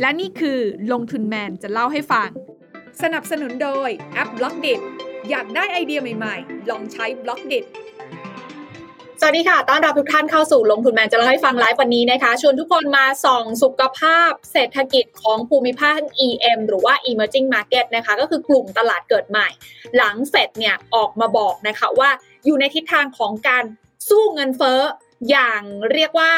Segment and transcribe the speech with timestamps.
[0.00, 0.58] และนี่คือ
[0.92, 2.28] ลงทุนแมนจะเล่าให้ฟัง
[3.02, 4.74] สนับสนุนโดยแอป Blockdit
[5.30, 7.54] อยากได้ไอเดียใหม่ๆ ลองใช้ Blockdit
[9.20, 19.48] สวัสดีค่ะ ต้อนรับทุกท่านเข้าสู่ลงทุนแมนจะเล่าให้ฟังไลฟ์วันนี้นะคะ ชวนทุกคนมาส่องสุขภาพเศรษฐกิจของภูมิภาค EM หรือว่า Emerging Market นะคะ ก็คือกลุ่มตลาดเกิดใหม่
[19.96, 22.10] หลังเฟดเนี่ยออกมาบอกนะคะว่า
[22.44, 23.64] อยู่ในทิศทางของการ
[24.08, 24.80] สู้เงินเฟ้อ
[25.30, 26.32] อย่างเรียกว่า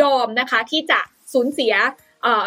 [0.00, 1.00] ยอมนะคะที่จะ
[1.32, 1.74] สูญเสีย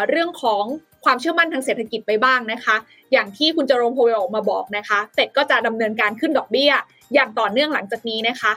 [0.10, 0.64] เรื่องของ
[1.06, 2.76] ความเชื่อมั่นทางเศรษฐกิจไปบ้างนะคะ
[3.12, 6.72] อย่างที่คุณจรมพเวออกมาบอกนะคะเฟดก็จะดำเนินการขึ้นดอกเบี้ย
[7.14, 8.52] อย่างต่อเนื่องหลังจากนี้นะคะ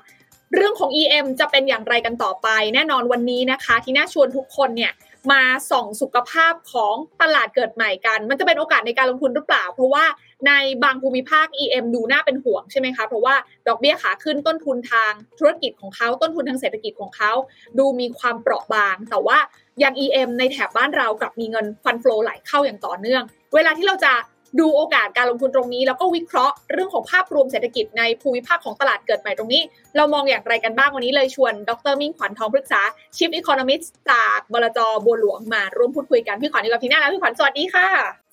[0.54, 4.92] เรื่องของ EM จะเป็นอย่างไรกันต่อไป แน่นอนวันนี้นะคะ ที่น่าชวนทุกคนเนี่ย
[5.32, 10.04] มาส่องสุขภาพของตลาดเกิดใหม่กัน มันจะเป็นโอกาสในการลงทุนหรือเปล่า เพราะว่า
[10.46, 10.52] ใน
[10.84, 13.34] บางภูมิภาค EM ดูน่าเป็นห่วงใช่ไหมคะ เพราะว่า
[13.68, 17.32] ดอกเบี้ยขาขึ้นต้นทุนทางธุรกิจของเขาต้นทุนทางเศรษฐกิจของเขา
[17.78, 19.38] ดูมีความเปราะบาง แต่ว่า
[19.80, 23.22] อย่าง EM ในแถบบ้านเรากลับมีเงินฟันฟลอไหลเข้าอย่างต่อเนื่อง
[23.54, 24.12] เวลาที่เราจะ
[24.58, 29.62] ดูโอกาสการลงทุนตรงนี้ แล้วก็วิเคราะห์เรื่องของภาพรวมเศรษฐกิจในภูมิภาคของตลาดเกิดใหม่ตรงนี้
[29.96, 32.80] เรามองอย่างไรกันบ้างวันนี้เลยชวน ดรมิ่งขวัญทองพฤกษา
[33.16, 37.86] Chief Economist จากบลจบัวหลวงมาร่วมพูดคุยกัน พี่ขวัญกับพี่หน้าแล้วพี่ขวัญสวัสดีค่ะ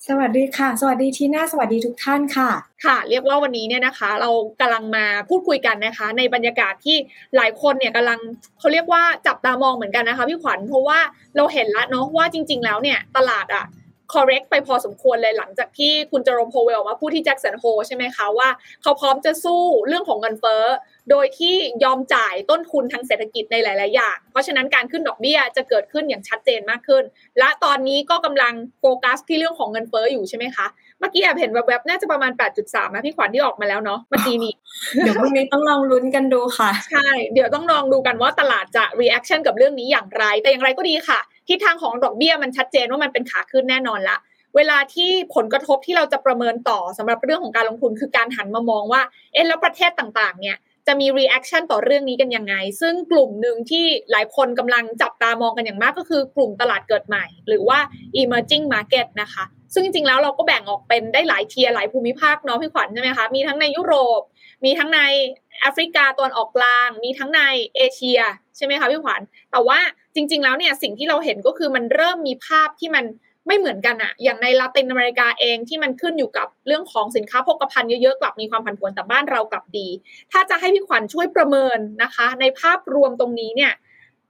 [0.08, 2.50] สวัสดีค่ะ สวัสดีทีน่าสวัสดีทุกท่านค่ะ
[2.84, 4.30] ค่ะ เรียกว่าวันนี้เนี่ยนะคะ เรา
[4.60, 6.96] กำลังมาพูดคุยกันนะคะ ในบรรยากาศที่
[7.36, 8.18] หลายคนเนี่ยกำลัง
[8.58, 10.98] เขาเรียกว่าจับตามองเหมือนกันนะคะพี่ขวัญเพราะว่า
[11.36, 13.64] เราเห็นแล้วเนาะว่าจริง ๆ แล้วเนี่ยตลาดอะ
[14.14, 18.48] correct ไปพอสมควรเลยหลังจากที่คุณจอร์มโพเวลมาพูดที่แจ็คสันโฮใช่ไหมคะว่า
[18.82, 20.64] เขาพร้อมจะสู้เรื่องของเงินเฟ้อ
[21.10, 27.04] โดยที่ยอมจ่ายต้นทุนทางเศรษฐกิจในหลาย ๆ อย่าง เพราะฉะนั้นการขึ้นดอกเบี้ยจะเกิดขึ้นอย่างชัดเจนมากขึ้น
[27.38, 30.66] และตอนนี้ก็กำลังโฟกัสที่เรื่องของเงินเฟ้ออยู่ใช่ไหมคะ
[30.98, 32.32] เมื่อกี้แอบเห็นแวบๆน่าจะประมาณ
[32.64, 34.54] 8.3นะพี่ขวัญที่ออกมาแล้วเนาะเมื่อกี้นี้
[34.98, 44.18] เดี๋ยวพรุ่งนี้ต้องลองลุ้นกันดูค่ะ ใช่ เดี๋ยวต้องลองดูกันว่าตลาดจะ reaction กับเรื่องนี้อย่างไร แต่อย่างไรก็ดีค่ะ ทิศทางของดอกเบี้ยมันชัดเจนว่ามันเป็นขาขึ้นแน่นอนละ
[44.56, 50.56] เวลาที่ผลกระทบที่เราจะประเมินต่อสำหรับเรื่องของการลงทุนคือการหันมามองว่า เอ๊ะแล้วประเทศต่างๆ เนี่ย
[50.88, 57.78] จะมี reaction ต่อเรื่องนี้กันยังไง ซึ่งกลุ่มหนึ่งที่หลายคนกำลังจับตามองกันอย่างมากก็คือกลุ่มตลาดเกิดใหม่ หรือว่า
[58.20, 59.44] emerging market นะคะ
[59.74, 64.20] ซึ่งจริงๆแล้วเราก็แบ่งออกเป็นได้หลายเทียหลายภูมิภาคเนาะพี่ขวัญใช่ไหมคะ มีทั้งในยุโรป
[64.64, 65.00] มีทั้งใน
[65.60, 67.40] แอฟริกาตอนออกกลาง มีทั้งใน
[67.76, 68.20] เอเชีย
[68.56, 69.20] ใช่ไหมคะพี่ขวัญ
[69.52, 69.78] แต่ว่า
[70.14, 73.04] จริง ๆ แล้วเนี่ยสิ่งที่เราเห็นก็คือมันเริ่มมีภาพที่มัน
[73.48, 79.88] ไม่เหมือนกันอะอย่างในลาตินอเมริกาเองที่มันขึ้นอยู่กับเรื่องของสินค้าโภคภัณฑ์เยอะๆกลับมีความผันผวนแต่บ้านเรากลับดี
[80.32, 83.72] ถ้าจะให้พี่ขวัญช่วยประเมินนะคะ ในภาพรวมตรงนี้เนี่ย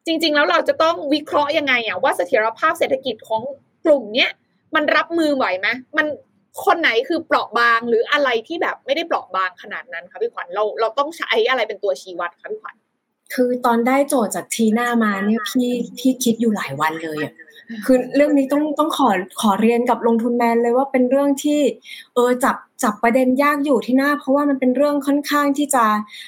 [0.06, 3.42] จริง ๆ แล้วเราจะต้องวิเคราะห์ยังไงอะว่าเสถียรภาพเศรษฐกิจของ
[3.84, 4.30] กลุ่มเนี้ย
[4.74, 6.06] มันรับมือไหวไหมมัน
[6.64, 12.76] คนไหนคือเปราะบางหรืออะไรที่แบบไม่ได้เปราะบางขนาดนั้นคะพี่ขวัญเราเราต้องใช้อะไรเป็นตัวชี้วัดคะพี่ขวัญ
[13.34, 15.68] คือตอนได้โจทย์จากทีน่ามาเนี่ยพี่
[15.98, 17.32] พี่คิดอยู่หลายวันเลยอะ
[17.84, 21.60] คือเรื่องนี้ต้องต้องขอขอเรียนกับลงทุนแมนเลยว่าเป็นเรื่องที่
[22.14, 25.84] เออจับจับประเด็นยากอยู่ที่หน้า เพราะว่ามันเป็นเรื่องค่อนข้างที่จะ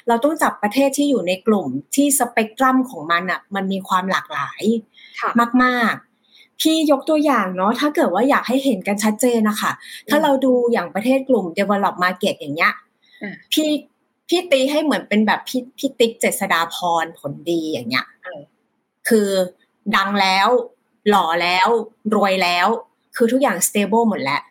[0.07, 4.63] เราต้องจับประเทศที่อยู่ในกลุ่มที่สเปกตรัมของมันอะมันมีความหลากหลาย
[5.63, 9.71] มากๆพี่ยกตัวอย่างเนาะถ้าเกิดว่าอยากให้เห็นกันชัดเจนนะคะ
[10.09, 12.73] ถ้าเราดูอย่างประเทศกลุ่ม develop market อย่างเงี้ย
[13.53, 13.69] พี่
[14.29, 18.05] พี่ตีให้เหมือนเป็นแบบพี่พี่ติ๊กเจษดาพรผลดีอย่างเงี้ย
[19.07, 19.29] คือ
[19.95, 20.49] ดังแล้ว
[21.09, 21.67] หล่อแล้ว
[22.15, 22.67] รวยแล้ว
[23.15, 24.41] คือทุกอย่าง stable หมดแล้ว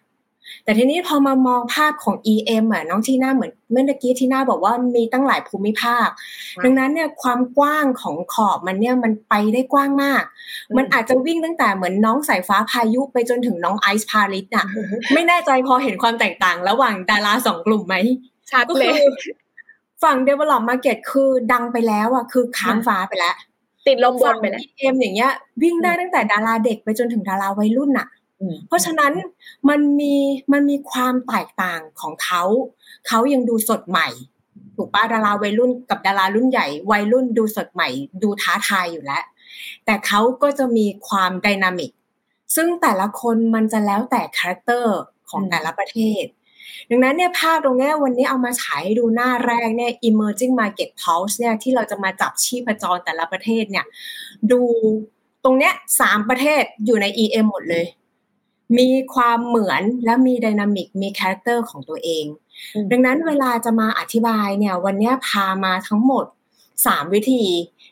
[0.64, 6.08] แต่ทีนี้พอมามองภาพของ EM อะน้องที่หน้าเหมือนเมื่อกี้ที่หน้าบอกว่ามีตั้งหลายภูมิภาค
[6.64, 10.22] ดังนั้นเนี่ยความกว้างของขอบมันเนี่ยมันไปได้กว้างมาก
[10.76, 14.66] มันอาจจะวิ่งตั้งแต่เหมือนน้องสายฟ้าพายุไปจนถึงน้องไอซ์พาริสอะ
[15.14, 17.96] ไม่แน่ใจพอเห็นความแตกต่าง ระหว่างดาราสองกลุ่มไหม
[18.50, 19.02] ชัดเลย
[20.02, 23.36] ฝั่ง develop market คือดังไปแล้วอะคือค้างฟ้าไปแล้ว
[23.86, 25.32] ติดลมบนไปแล้วเกมอย่างเงี้ย
[25.62, 28.08] วิ่งได้ตั้งแต่ดาราเด็กไปจนถึงดาราวัยรุ่นอะ
[28.68, 29.12] เพราะฉะนั้น
[29.68, 30.14] มันมี
[30.52, 32.42] มันมีความแตกต่างของเขา
[33.08, 34.08] เขายังดูสดใหม่
[34.76, 37.88] ถูกป่ะดาราวัยรุ่นกับดารารุ่นใหญ่ วัยรุ่นดูสดใหม่
[38.22, 39.22] ดูท้าทายอยู่แล้ว
[39.84, 41.90] แต่เขาก็จะมีความ dynamic
[42.56, 44.96] ซึ่งแต่ละคนมันจะแล้วแต่ character
[45.30, 46.24] ของแต่ละประเทศ
[46.90, 53.86] ดังนั้นเนี่ยภาพตรงนี้วันนี้เอามาฉายให้ดูหน้าแรกเนี่ย emerging market pulse เนี่ยที่เราจะมาจับชีพจรแต่ละประเทศเนี่ย
[54.52, 54.60] ดู
[55.44, 57.86] ตรงเนี้ยสามประเทศอยู่ใน EM หมดเลย
[58.78, 62.24] มีความเหมือนและมี dynamic มี character ของตัวเอง
[62.90, 66.24] ดังนั้นเวลาจะมาอธิบายเนี่ย วันนี้พามาทั้งหมด
[66.86, 67.44] สามวิธี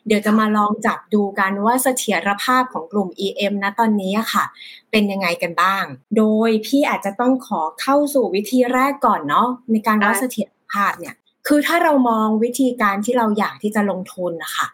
[0.07, 4.43] เดี๋ยวจะมาลองจับดูกันว่าเสถียรภาพของกลุ่ม EM นะตอนนี้ค่ะ
[4.91, 5.83] เป็นยังไงกันบ้าง
[6.17, 11.15] โดยพี่อาจจะต้องขอเข้าสู่วิธีแรกก่อนเนาะในการวัดเสถียรภาพเนี่ย
[11.47, 14.67] คือถ้าเรามองวิธีการที่เราอยากที่จะลงทุนนะคะ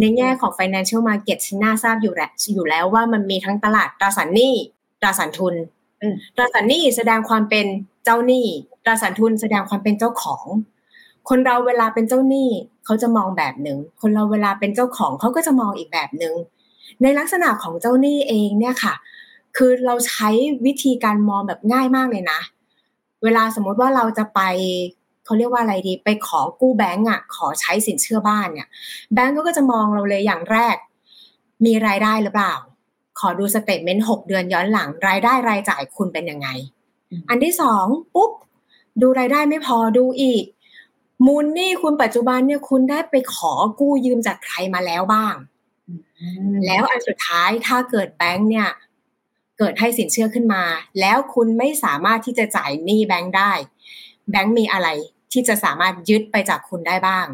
[0.00, 4.54] ในแง่ของ financial market ที่น่าทราบอยู่แล้วอยู่แล้วว่ามันมีทั้งตลาดตราสารหนี้
[5.00, 5.54] ตราสารทุน
[6.36, 7.66] ตราสารหนี้แสดงความเป็น
[8.04, 8.46] เจ้าหนี้
[8.84, 10.44] ตราสารทุนแสดงความเป็นเจ้าของ
[11.28, 12.50] คนเราเวลาเป็นเจ้าหนี้
[12.84, 16.34] เขาจะมองแบบหนึ่ง คนเราเวลาเป็นเจ้าของเขาก็จะมองอีกแบบหนึ่ง
[17.02, 18.94] ในลักษณะของเจ้าหนี้เองเนี่ยค่ะ
[19.56, 20.28] คือเราใช้
[20.66, 22.40] วิธีการมองแบบง่ายมากเลยนะ
[23.22, 24.40] เวลาสมมติว่าเราจะไป
[25.24, 28.68] เขาเรียกว่าอะไรดี ไปขอกู้แบงก์อะ ขอใช้สินเชื่อบ้านเนี่ย
[29.14, 30.76] แบงก์ก็จะมองเราเลยอย่างแรก
[31.64, 32.54] มีรายได้หรือเปล่า
[33.18, 36.48] ขอดูสเตทเมนต์หกเดือนย้อนหลัง รายได้รายจ่ายคุณเป็นยังไง
[37.28, 38.30] อันที่สองปุ๊บ
[39.00, 40.44] ดูรายได้ไม่พอดูอีก
[41.26, 45.34] มูลนี่คุณปัจจุบันเนี่ยคุณได้ไปขอกู้ยืมจากใครมาแล้วบ้าง
[46.66, 48.68] แล้วอันสุดท้ายถ้าเกิดแบงค์เนี่ย
[49.58, 50.64] เกิดให้สินเชื่อขึ้นมา
[51.00, 53.52] แล้วคุณไม่สามารถที่จะจ่ายหนี้แบงค์ได้
[54.30, 54.88] แบงค์มีอะไร
[55.32, 57.26] ที่จะสามารถยึดไปจากคุณได้บ้าง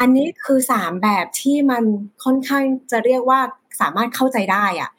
[0.00, 1.84] อันนี้คือสามแบบที่มัน
[2.24, 3.40] ค่อนข้างจะเรียกว่า
[3.80, 4.90] สามารถเข้าใจได้อะ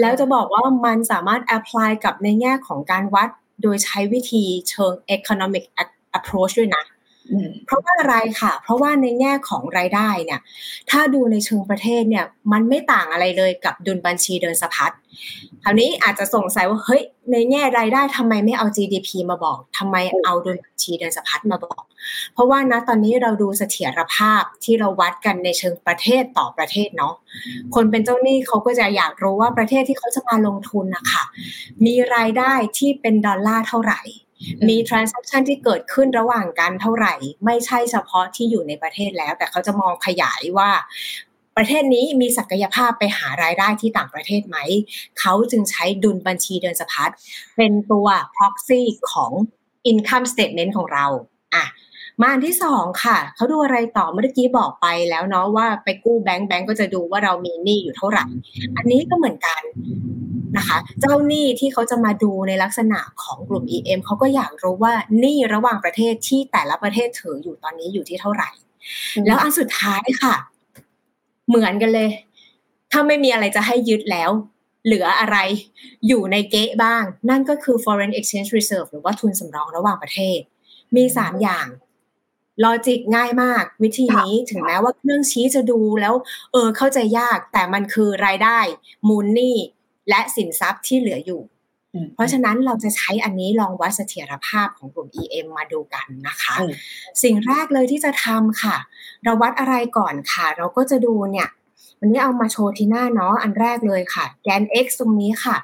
[0.00, 3.28] แล้วจะบอกว่ามันสามารถแอพพลายกับในแง่ของการวัด
[3.62, 5.64] โดยใช้วิธีเชิง economic
[6.18, 6.84] approach ด้วยนะ
[7.66, 10.40] เพราะว่าอะไรค่ะ เพราะว่าในแง่ของรายได้เนี่ย
[10.90, 14.92] ถ้าดูในเชิงประเทศเนี่ยมันไม่ต่างอะไรเลยกับดุลบัญชีเดินสะพัด
[15.64, 21.82] คราวนี้อาจจะสงสัยว่าเฮ้ยในแง่รายได้ทำไมไม่เอา GDP มาบอกทำไมเอาดุลบัญชีเดินสะพัดมาบอก
[22.34, 27.14] เพราะว่านะตอนนี้เราดูเสถียรภาพที่เราวัดกันในเชิงประเทศต่อประเทศเนาะ
[27.74, 31.24] คนเป็นเจ้าหนี้เขาก็จะอยากรู้ว่าประเทศที่เขาจะมาลงทุนนะคะ
[31.84, 34.00] มีรายได้ที่เป็นดอลลาร์เท่าไหร่
[34.68, 37.14] มี transaction ที่เกิดขึ้นระหว่างกันเท่าไหร่
[37.44, 40.70] ไม่ใช่เฉพาะที่อยู่ในประเทศแล้ว แต่เขาจะมองขยายว่า
[41.56, 44.56] ประเทศนี้มีศักยภาพไปหารายได้ที่ต่างประเทศไหม
[45.20, 47.10] เขาจึงใช้ดุลบัญชีเดินสะพัด
[47.56, 48.06] เป็นตัว
[48.36, 48.82] proxy
[49.12, 49.32] ของ
[49.90, 51.06] income statement ของเรา
[51.54, 51.64] อะ
[52.20, 58.24] มาอันที่สองค่ะเขาดูอะไรต่อเมื่อกี้บอกไปแล้วเนาะว่าไปกู้แบงก์แบงก์ก็จะดูว่าเรามีหนี้อยู่เท่าไหร่
[58.76, 59.62] อันนี้ก็เหมือนกัน
[60.56, 68.50] นะคะ เจ้าหนี้ที่เขาจะมาดูในลักษณะของกลุ่ม EM เขาก็อยากรู้ว่าหนี้ระหว่างประเทศที่แต่ละประเทศถืออยู่ตอนนี้อยู่ที่เท่าไหร่
[69.26, 70.34] แล้วอันสุดท้ายค่ะ
[71.48, 72.10] เหมือนกันเลย
[72.92, 74.30] ถ้าไม่มีอะไรจะให้ยึดแล้ว
[74.84, 75.36] เหลืออะไร
[76.08, 80.38] อยู่ในเก๊บ้าง นั่นก็คือ foreign exchange reserve หรือว่าทุนสำรองระหว่างประเทศ
[80.96, 81.66] มีสามอย่าง
[82.62, 86.14] ลอจิกง่ายมากวิธีนี้ถึงแม้ว่าเครื่องชี้จะดูแล้ว
[86.52, 88.58] เออเข้าใจยากแต่มันคือรายได้
[89.08, 89.56] มูลนี่
[90.08, 91.42] และสินทรัพย์ที่เหลืออยู่
[92.14, 96.54] เพราะฉะนั้นเราจะใช้อันนี้ลองวัดเสถียรภาพของกลุ่ม EM มาดูกันนะคะ
[97.22, 98.76] สิ่งแรกเลยที่จะทำค่ะ
[99.24, 101.48] เราวัดอะไรก่อนค่ะ เราก็จะดูเนี่ย
[101.98, 105.56] วันนี้เอามาโชว์ที่หน้าเนาะอันแรกเลยค่ะ แกน x ตรงนี้ค่ะ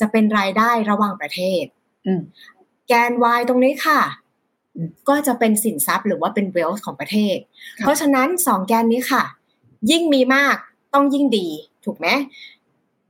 [0.00, 1.64] จะเป็นรายได้ระหว่างประเทศ
[2.88, 4.00] แกน y ตรงนี้ค่ะ
[5.08, 7.36] ก็จะเป็นสินทรัพย์หรือว่าเป็นเวลส์ของประเทศ
[7.78, 9.24] เพราะฉะนั้นสองแกนนี้ค่ะ
[9.90, 10.56] ยิ่งมีมาก
[10.94, 11.48] ต้องยิ่งดี
[11.84, 12.08] ถูกไหม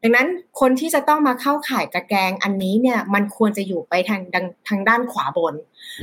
[0.03, 0.29] ดังนั้น
[0.61, 4.23] คนที่จะต้องมาเข้าข่ายตะแกรงอันนี้เนี่ย มันควรจะอยู่ไปทาง
[4.69, 5.55] ทางด้านขวาบน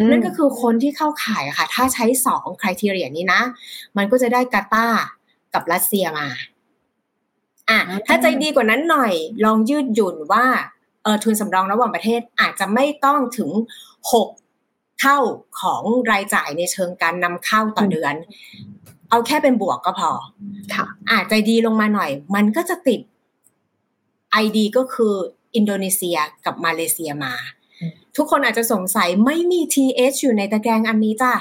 [0.09, 3.41] นั่นก็คือคนที่เข้าข่ายค่ะ ถ้าใช้สองคุณทีเรียนี้นะ
[3.97, 5.01] มันก็จะได้กาตาร์
[5.53, 6.27] กับรัสเซียมา
[7.69, 9.13] อะถ้าใจดีกว่านั้นหน่อย
[9.45, 10.45] ลองยืดหยุ่นว่า
[11.03, 13.49] เออทุนสำรองระหว่างประเทศอาจจะไม่ต้องถึง
[14.11, 14.27] หก
[15.01, 15.17] เท่า
[15.61, 18.15] ของรายจ่ายในเชิงการนำเข้าต่อเดือน
[19.09, 20.11] เอาแค่เป็นบวกก็พอ
[20.73, 22.99] ค่ะ อาจใจดีลงมาหน่อย มันก็จะติด
[24.43, 25.13] ID ก็คือ
[25.55, 27.33] อินโดนีเซียกับมาเลเซียมา
[28.15, 31.33] ทุกคนอาจจะสงสัยไม่มี TH อยู่ในตะแกรงอันนี้จ้ะ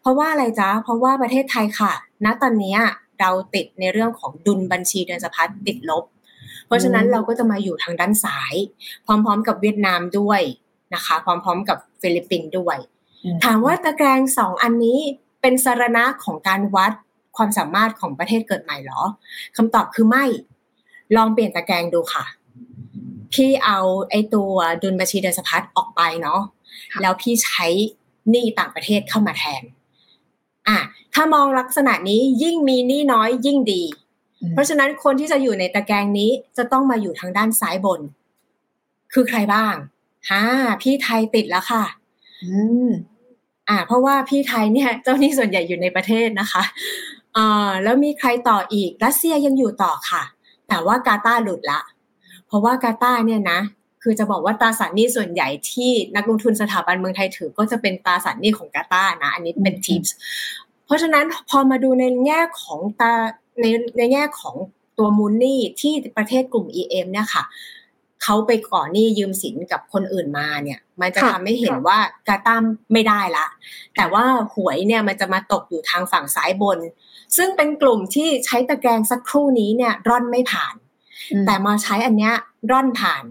[0.00, 1.92] เพราะว่าอะไรจ๊ะ เพราะว่าประเทศไทยค่ะ
[2.24, 2.76] ณตอนนี้
[3.20, 6.04] เราติดในเรื่องของดุลบัญชีเดินสะพัดติดลบ
[6.66, 8.54] เพราะฉะนั้นเราก็จะมาอยู่ทางด้านซ้าย
[9.06, 10.40] พร้อมๆ กับเวียดนามด้วย
[10.94, 12.76] นะคะ พร้อมๆ กับฟิลิปปินส์ด้วย
[13.44, 14.98] ถามว่าตะแกรงสองอันนี้
[15.40, 16.92] เป็นสรณะของการวัด
[17.36, 19.02] ความสามารถของประเทศเกิดใหม่หรอ
[19.56, 20.24] คำตอบคือไม่
[21.16, 22.24] ลองเปลี่ยนตะแกรงดูค่ะ
[23.32, 23.78] พี่เอา
[24.10, 26.40] ไอตัวดุลบัญชีเดินสะพัดออกไปเนาะ
[27.02, 27.66] แล้วพี่ใช้
[28.30, 29.62] หนี้ต่างประเทศเข้ามาแทน
[30.68, 30.78] อะ
[31.14, 33.82] ถ้ามองลักษณะนี้ยิ่งมีหนี้น้อยยิ่งดี
[34.50, 38.00] เพราะฉะนั้นคนที่จะอยู่ในตะแกรงนี้จะต้องมาอยู่ทางด้านซ้ายบน
[39.12, 39.74] คือใครบ้าง
[40.30, 40.42] ฮ่า
[40.82, 41.84] พี่ไทยติดแล้วค่ะ
[43.72, 46.62] อืมอ่าเพราะว่าพี่ไทยเนี่ยเจ้าหนี้ส่วนใหญ่อยู่ในประเทศนะคะ
[47.36, 50.22] อ่าแล้วมีใครต่ออีกรัสเซียยังอยู่ต่อค่ะ
[50.68, 51.80] แต่ว่ากาตาหลุดละ
[52.46, 53.60] เพราะว่ากาตาเนี่ยนะ
[54.02, 60.14] คือจะบอกว่าตราสารหนี้ส่วนใหญ่ที่นักลงทุนสถาบันเมืองไทยถือ ก็จะเป็นตราสารหนี้ของกาตานะ อันนี้เป็นทิปส์
[60.86, 63.12] เพราะฉะนั้นพอมาดูในแง่ของตา
[63.60, 63.64] ใน
[63.98, 64.54] ในแง่ของ
[64.98, 67.44] ตัวมูลนี่ที่ประเทศกลุ่ม EM เนี่ยค่ะ
[68.22, 73.46] เขาไปก่อหนี้ยืมสินกับคนอื่นมาเนี่ย มันจะทำให้เห็นว่ากาตามไม่ได้ละ
[73.96, 76.78] แต่ว่าหวยเนี่ยมันจะมาตกอยู่ทางฝั่งซ้ายบน
[77.36, 80.74] ซึ่งเป็นกลุ่มที่ใช้ตะแกรงสักครู่นี้เนี่ยร่อนไม่ผ่าน
[81.46, 82.34] แต่มาใช้อันเนี้ย
[82.70, 83.24] ร่อนผ่าน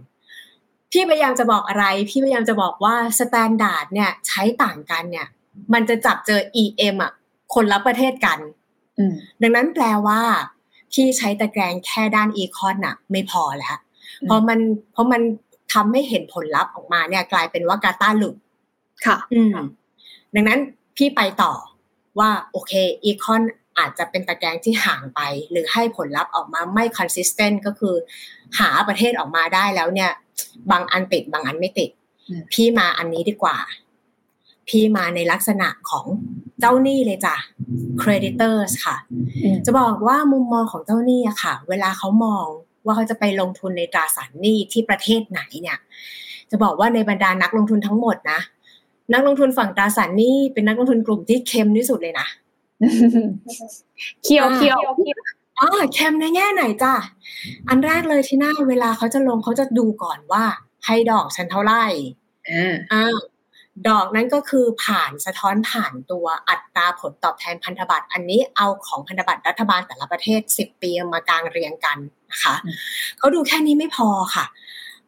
[0.92, 5.28] พี่พยายามจะบอกอะไร พี่พยายามจะบอกว่า standard เนี่ยใช้ต่างกันเนี่ย
[5.74, 7.12] มันจะจับเจอ EM อะ
[7.54, 8.40] คนละประเทศกัน
[9.42, 10.22] ดังนั้นแปลว่า
[10.94, 13.78] พี่ใช้ตะแกรงแค่ด้าน econ น่ะ ไม่พอแล้ว
[14.26, 14.60] เพราะมัน
[14.92, 15.22] เพราะมัน
[15.74, 18.36] ทำให้เห็นผลลัพธ์ออกมาเนี่ย กลายเป็นว่ากาตาหลุด
[19.06, 19.56] ค่ะ อืม
[20.36, 20.60] ดังนั้น
[20.98, 21.54] พี่ไปต่อ
[22.20, 22.74] ว่าโอเค
[23.04, 23.42] อีคอน
[23.80, 27.96] อาจจะเป็นตะแกรงที่ห่างไป หรือให้ผลลัพธ์ออกมาไม่ consistent ก็คือ
[28.60, 30.12] หาประเทศออกมาได้แล้วเนี่ย
[30.72, 31.90] บางอันติดบางอันไม่ติด
[32.54, 33.58] พี่มาอันนี้ดีกว่า
[34.68, 36.06] พี่มาในลักษณะของ
[36.60, 37.36] เจ้าหนี้เลยจ้ะ
[38.02, 38.96] creditors ค่ะ
[39.66, 42.48] จะบอกว่ามุมมองของเจ้าหนี้อะค่ะ เวลาเขามอง
[42.86, 45.78] ว่าเขาจะไปลงทุนในตราสารหนี้ที่ประเทศไหนเนี่ย
[46.52, 48.40] จะบอกว่าในบรรดานักลงทุนทั้งหมดนะ
[49.14, 52.28] นักลงทุนฝั่งตราสารหนี้เป็นนักลงทุนกลุ่มที่เค็มที่สุดเลยนะ
[54.24, 54.78] เคียวเคียว
[55.60, 56.94] อ๋อเค็มในแง่ไหนจ้ะ
[57.70, 60.44] อันแรกเลยที่หน้าเวลาเขาจะลงเขาจะดูก่อนว่า
[60.86, 61.86] ให้ดอกฉันเท่าไหร่
[62.50, 63.18] อ่าอ่า
[63.90, 71.98] ดอกนั้นก็คือผ่านสะท้อนผ่านตัวอัตราผลตอบแทนพันธบัตร อันนี้เอาของพันธบัตรรัฐบาลแต่ละประเทศ 10 ปีมากางเรียงกัน
[72.32, 72.56] นะคะ
[73.18, 74.46] เขาดูแค่นี้ไม่พอค่ะ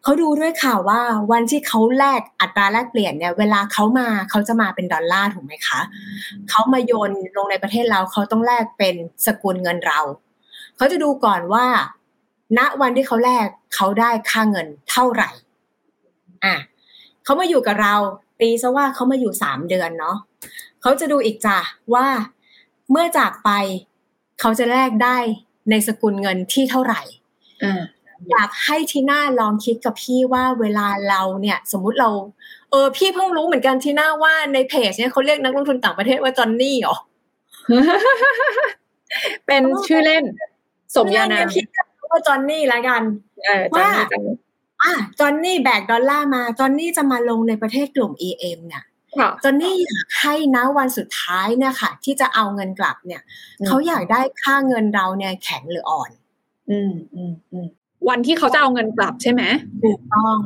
[0.04, 1.02] เขาดูด้วยค่ะว่า
[1.32, 5.80] วันที่เขาแลกอัตราแลกเปลี่ยนเนี่ยเวลาเขามาเขาจะมาเป็นดอลลาร์ถูกไหมคะ
[6.50, 10.00] เขามาโยนลงในประเทศเราเขาต้องแลกเป็นสกุลเงินเรา
[10.76, 11.66] เขาจะดูก่อนว่า
[12.58, 15.30] ณวันที่เขาแลกเขาได้ค่าเงินเท่าไหร่
[16.46, 16.56] อะ
[17.24, 17.96] เขามาอยู่กับเรา
[18.40, 20.18] ตีซะว่าเขามาอยู่สามเดือนเนาะ
[20.82, 21.58] เขาจะดูอีกจ้ะ
[21.94, 22.08] ว่า
[22.92, 23.50] เมื่อจากไป
[24.40, 25.18] เขาจะแลกได้
[25.70, 27.02] ในสกุลเงินที่เท่าไหร่
[27.64, 27.82] อ่า
[28.32, 32.10] อยากให้ทีน่าลองคิดกับพี่ว่าเวลาเราเนี่ย สมมุติเรา
[32.72, 36.96] เออ พี่เพิ่งรู้เหมือนกันทีน่าว่าในเพจเนี่ยเขาเรียกนักลงทุนต่างประเทศว่าจอนนี่เหรอ
[39.46, 40.24] เป็นชื่อเล่น
[40.96, 43.04] สมญานามพี่เรียกว่าจอนนี่ละกัน
[43.46, 44.34] เออจำได้จำได้
[44.84, 48.93] อะจอนนี่แบกดอลลาร์มาจอนนี่จะมาลงในประเทศกลุ่ม EM เนี่ยค่ะ
[49.44, 53.22] จอนนี่อยากให้นะวันสุดท้ายเนี่ยค่ะ ที่จะเอาเงินกลับเนี่ย
[53.60, 56.12] อืมเขาอยากได้ค่าเงินเราเนี่ยแข็งหรืออ่อน
[56.70, 57.68] อืมอืมอืม
[58.10, 59.44] วันที่เขาจะเอาเงินกลับใช่ไหม
[59.84, 60.38] ถูกต้อง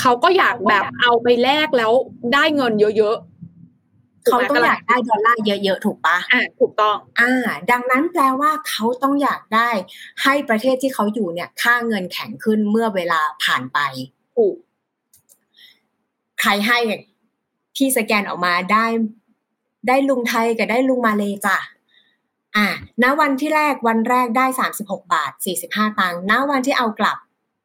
[0.00, 1.92] เขาก็อยากแบบเอาไปแลกแล้ว
[2.34, 7.32] ได้เงินเยอะๆเขาต้องอยากได้ดอลลาร์เยอะๆถูกปะอ่าถูกต้อง อ่า
[7.70, 9.70] ดังนั้นแปลว่าเขาต้องอยากได้
[10.22, 13.78] ให้ประเทศที่เขาอยู่เนี่ย ค่าเงินแข็งขึ้นเมื่อเวลาผ่านไป
[14.36, 14.56] ถูก
[16.40, 16.78] ใครให้
[17.78, 18.86] พี่สแกนออกมาได้
[19.88, 21.58] ได้ลุงไทยกับได้ลุงมาเลยจ้ะ
[22.56, 22.66] อ่า
[23.02, 27.18] ณวันที่แรกวันแรกได้สามสิบหกบาทสี่สิบห้าตังค์ณวันที่เอากลับ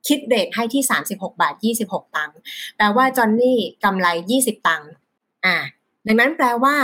[0.08, 2.38] คิดเรทให้ที่สามสิบหกบาทยี่สิบหกตังค์
[2.76, 4.90] แปลว่าจอนนี่กำไรยี่สิบตังค์
[5.46, 5.56] อ่า
[6.08, 6.76] ดังนั้นแปลว่า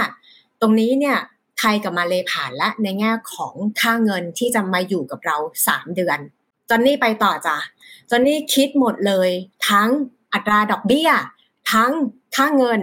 [0.62, 1.17] ตรงนี้เนี่ย
[1.59, 6.19] ไทยกับมาเลผ่านและในแง่ของค่าเงินที่จะมาอยู่กับเราสามเดือน
[6.69, 7.57] จอนนี่ไปต่อจ้ะ
[8.09, 9.29] จอนนี่คิดหมดเลย
[9.69, 9.89] ทั้ง
[10.33, 11.09] อัตราดอกเบี้ย
[11.71, 11.91] ทั้ง
[12.36, 12.79] ค่าเงิน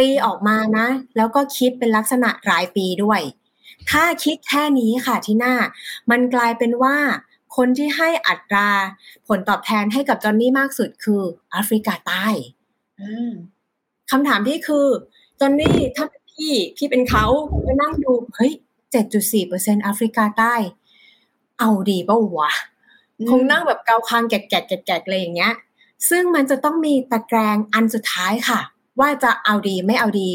[0.00, 3.20] ตีออกมานะ แล้วก็คิดเป็นลักษณะรายปีด้วย
[3.90, 5.54] ถ้าคิดแค่นี้ค่ะที่หน้า
[6.10, 6.96] มันกลายเป็นว่า
[7.56, 8.68] คนที่ให้อัตรา
[9.28, 12.26] ผลตอบแทนให้กับจอนนี่มากสุดคือแอฟริกาใต้
[13.00, 13.32] อืม
[14.10, 14.86] คำถามพี่คือ
[15.40, 17.24] จอนนี่ถ้าเป็นพี่พี่เป็นเขา
[17.64, 18.52] ไปนั่งดูเฮ้ย
[18.92, 20.54] เจ็ดจุดสี่เปอร์เซ็นแอฟริกาใต้
[21.58, 22.52] เอาดีปะวะ
[23.18, 25.54] อืมคงนั่งแบบเกาคางแกะแกะแกะแกะเลยอย่างเงี้ย
[26.08, 28.60] ซึ่งมันจะต้องมีตะแกรงอันสุดท้ายค่ะ
[29.00, 30.30] ว่าจะเอาดีไม่เอาดี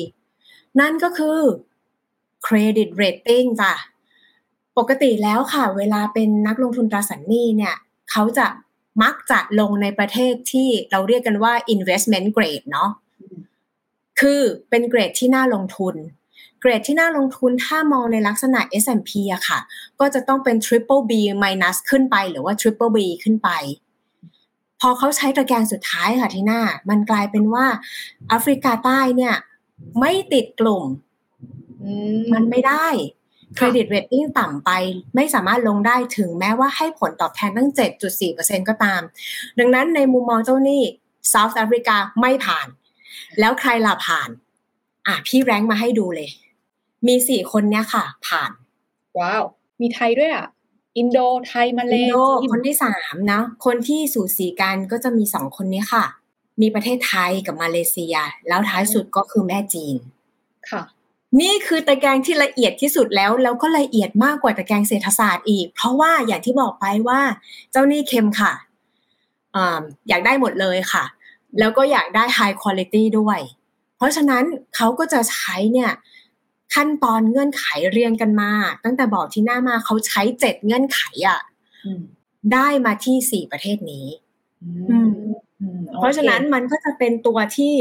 [0.80, 1.40] นั่นก็คือ
[2.46, 3.74] credit rating จ้ะ
[4.78, 7.76] ปกติแล้วค่ะ เวลาเป็นนักลงทุนตราสารหนี้เนี่ย
[8.12, 8.48] เขาจะ
[9.04, 12.90] มักจะลงในประเทศที่เราเรียกกันว่า investment grade เนาะ
[14.20, 15.96] คือเป็นเกรดที่น่าลงทุน
[16.60, 19.60] เกรดที่น่าลงทุนถ้ามองในลักษณะ S&P อะค่ะ
[20.00, 21.12] ก็จะต้องเป็น triple B
[21.44, 23.50] minus ขึ้นไปหรือว่า triple B ขึ้นไป
[24.82, 27.66] พอเขาใช้ตะแกรงสุดท้ายค่ะที่หน้า มันกลายเป็นว่า
[28.28, 29.36] แอฟริกาใต้เนี่ย
[30.00, 30.84] ไม่ติดกลุ่ม
[31.82, 31.90] อือ
[32.34, 32.88] มันไม่ได้
[33.56, 34.72] เครดิตเรตติ้งต่ำไป
[35.16, 37.70] ไม่สามารถลงได้ถึงแม้ว่าให้ผลตอบแทนตั้ง
[38.20, 39.02] 7.4%ก็ตาม
[39.60, 40.84] ดังนั้นในมุมมองเจ้าหนี้
[41.34, 42.68] South Africa ไม่ผ่าน
[43.40, 44.30] แล้วใครล่ะผ่าน
[45.08, 46.30] อะพี่แรงค์มาให้ดูเลย
[47.08, 48.52] มีสี่คนเนี้ยค่ะ ผ่าน
[49.20, 49.44] ว้าว
[49.82, 50.48] มีไทยด้วยอะ
[50.98, 56.06] อินโดไทยมาเลอินโดจีนคนที่สามนะ คนที่สูสีกันก็จะมีสองคนนี้ค่ะ
[56.62, 58.16] มีประเทศไทยกับมาเลเซีย
[58.48, 59.96] แล้วท้ายสุดก็คือแม่จีน
[60.70, 60.84] ค่ะ
[61.42, 67.20] นี่คือตะแกรงที่ละเอียดที่สุดแล้ว แล้วก็ละเอียดมากกว่าตะแกรงเศรษฐศาสตร์อีก เพราะว่าอย่างที่บอกไปว่า
[67.72, 68.54] เจ้าหนี้เค็มค่ะ
[69.56, 71.04] อมอยากได้หมดเลยค่ะ
[71.60, 73.40] แล้วก็อยากได้ high quality ด้วย
[73.98, 74.44] เพราะฉะนั้น
[74.76, 75.92] เขาก็จะใช้เนี่ย
[76.74, 78.52] ขั้นตอนเงื่อนไขเรียงกันมา
[78.84, 81.40] ตั้งแต่บอกที่หน้ามาเขาใช้เจ็ดเงื่อนไขอะ
[81.86, 82.02] อืม
[82.54, 84.08] ได้มาที่สี่ประเทศนี้
[84.64, 85.10] อือืมม
[85.62, 87.74] อืมเพราะฉะนั้นมันก็จะเป็นตัวที่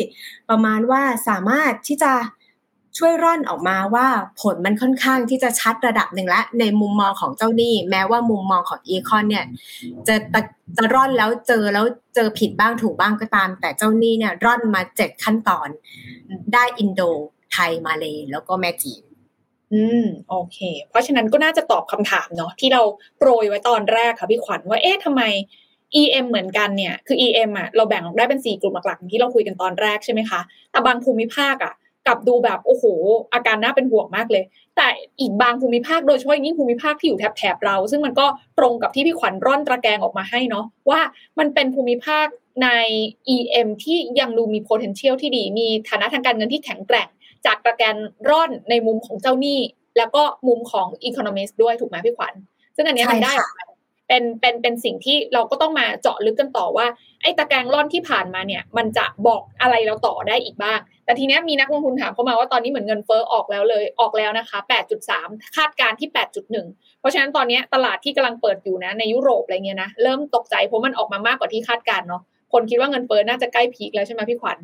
[0.51, 2.13] ประมาณว่าสามารถที่จะ
[2.99, 4.07] ช่วยร่อนออกมาว่า
[4.41, 9.45] ผลมันค่อนข้างที่จะชัดระดับหนึ่งแล้วในมุมมองของเจ้าหนี้แม้ว่ามุมมองของอีคอนเนี่ย
[10.09, 10.17] จะ
[10.77, 15.69] จะร่อนแล้วเจอแล้วเจอผิดบ้างถูกบ้างก็ตาม แต่เจ้าหนี้เนี่ยร่อนมาเจ็ดขั้นตอน
[16.53, 17.03] ได้อินโด
[17.55, 19.03] ไทยมาเลยแล้วก็แม่จีน
[19.73, 20.59] อืมโอเค
[20.91, 22.83] เพราะฉะนั้นก็น่าจะตอบคำถามเนาะที่เรา
[23.19, 25.23] โปรยไว้ตอนแรกค่ะพี่ขวัญว่าเอ๊ะทำไม
[26.01, 31.75] EM เหมือนกันเนี่ยคือ EM อะเราแบ่งออกได้เป็นสี่กลุ่มหลักๆที่เราคุยกันตอนแรกใช่ไหมคะแต่บางภูมิภาคอะ
[32.07, 32.85] กลับดูแบบโอ้โห
[33.33, 34.45] อาการน่าเป็นห่วงมากเลย
[34.77, 34.89] แต่
[35.21, 38.27] อีกบางภูมิภาคโดยเฉพาะยิ่งภูมิภาคที่อยู่แถบๆเรา ซึ่งมันก็
[38.59, 41.01] ตรงกับที่พี่ขวัญร่อนตะแกรงออกมาให้เนาะว่า
[41.39, 42.27] มันเป็นภูมิภาค
[42.63, 42.69] ใน
[43.37, 47.09] EM ที่ยังดูมี potential ที่ดี มีฐานะทางการเงินที่แข็งแกร่ง
[47.47, 47.97] จากตะแกรง
[48.29, 49.61] ร่อนในมุมของเจ้าหนี้
[49.99, 52.35] แล้วก็มุมของ economist ด้วยถูกไหมพี่ขวัญ
[52.77, 53.35] ซึ่งอันนี้มันได้
[54.09, 56.87] เป็นเป็นเป็นสิ่งที่เราก็ต้องมาเจาะลึกกันต่อว่า
[57.23, 64.59] ไอ้ตะแกรงร่อนที่ผ่านมาเนี่ย มันจะบอกอะไรเราต่อได้อีกบ้าง แต่ทีนี้มีนักลงทุนถามเข้ามาว่าตอนนี้เหมือนเงินเฟ้อออกแล้วเลยออกแล้วนะคะ
[65.07, 66.09] 8.3 คาดการที่
[66.55, 72.23] 8.1 เพราะฉะนั้นตอนนี้ตลาดที่กำลังเปิดอยู่นะในยุโรปอะไรเงี้ยนะเริ่มตกใจเพราะมันออกมามากกว่าที่คาดการเนาะ
[72.53, 74.59] คนคิดว่าเงินเฟ้อน่าจะใกล้พีคแล้วใช่ไหมพี่ขวัญ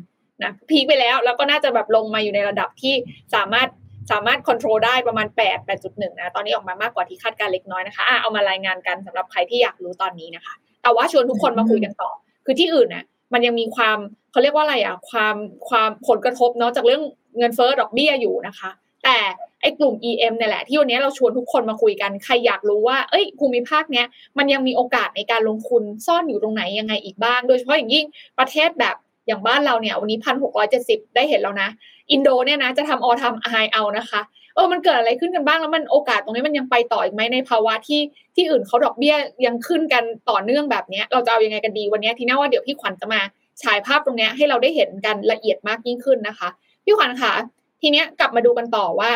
[0.45, 2.93] นะพีคไปแล้วแล้วก็น่าจะแบบลงมาอยู่ในระดับที่
[3.35, 3.69] สามารถ
[4.11, 12.11] สามารถควบคุมได้ประมาณ 8 8.1 นะ ตอนนี้ออกมามากกว่าที่คาดการเล็กน้อยนะคะอะเอามารายงานกันสำหรับใครที่อยากรู้ตอนนี้นะคะ แต่ว่าชวนทุกคนมาคุยกันต่อ
[12.45, 13.97] คือที่อื่นน่ะมันยังมีความ
[14.31, 15.35] เขาเรียกว่าอะไรอะความ
[15.69, 17.01] ความผลกระทบเนาะจากเรื่อง
[17.37, 18.69] เงินเฟ้อดอกเบี้ยอยู่นะคะ
[19.03, 19.17] แต่
[19.61, 24.05] ไอ้กลุ่ม EM เนี่ยแหละที่วันนี้เราชวนทุกคนมาคุยกัน ใครอยากรู้ว่า เอ้ยภูมิภาคเนี้ย
[24.37, 28.05] มันยังมีโอกาสในการลงทุนซ่อนอยู่ตรงไหนยังไงอีกบ้าง โดยเฉพาะอย่างยิ่ง
[28.39, 28.95] ประเทศแบบ
[29.31, 31.69] อย่างบ้านเราเนี่ยวันนี้พันหกร้อยเจ็ดสิบได้เห็นแล้วนะ
[32.11, 34.21] อินโดเนี่ยนะจะทำออทำไฮเอานะคะ
[34.55, 38.01] เออมันเกิดอะไรขึ้นกันบ้างแล้วมันโอกาสตรงนี้มันยังไปต่ออีกไหมในภาวะที่
[38.35, 43.21] ที่อื่นเขาดอกเบี้ยยังขึ้นกันต่อเนื่องแบบนี้เราจะเอายังไงกันดีวันนี้ทีน่าว่าเดี๋ยวพี่ขวัญจะมา
[43.63, 46.49] ฉายภาพตรงนี้ให้เราได้เห็นกันละเอียดมากยิ่งขึ้นนะคะ
[46.85, 47.33] พี่ขวัญคะ
[47.81, 49.11] ทีเนี้ยกลับมาดูกันต่อว่า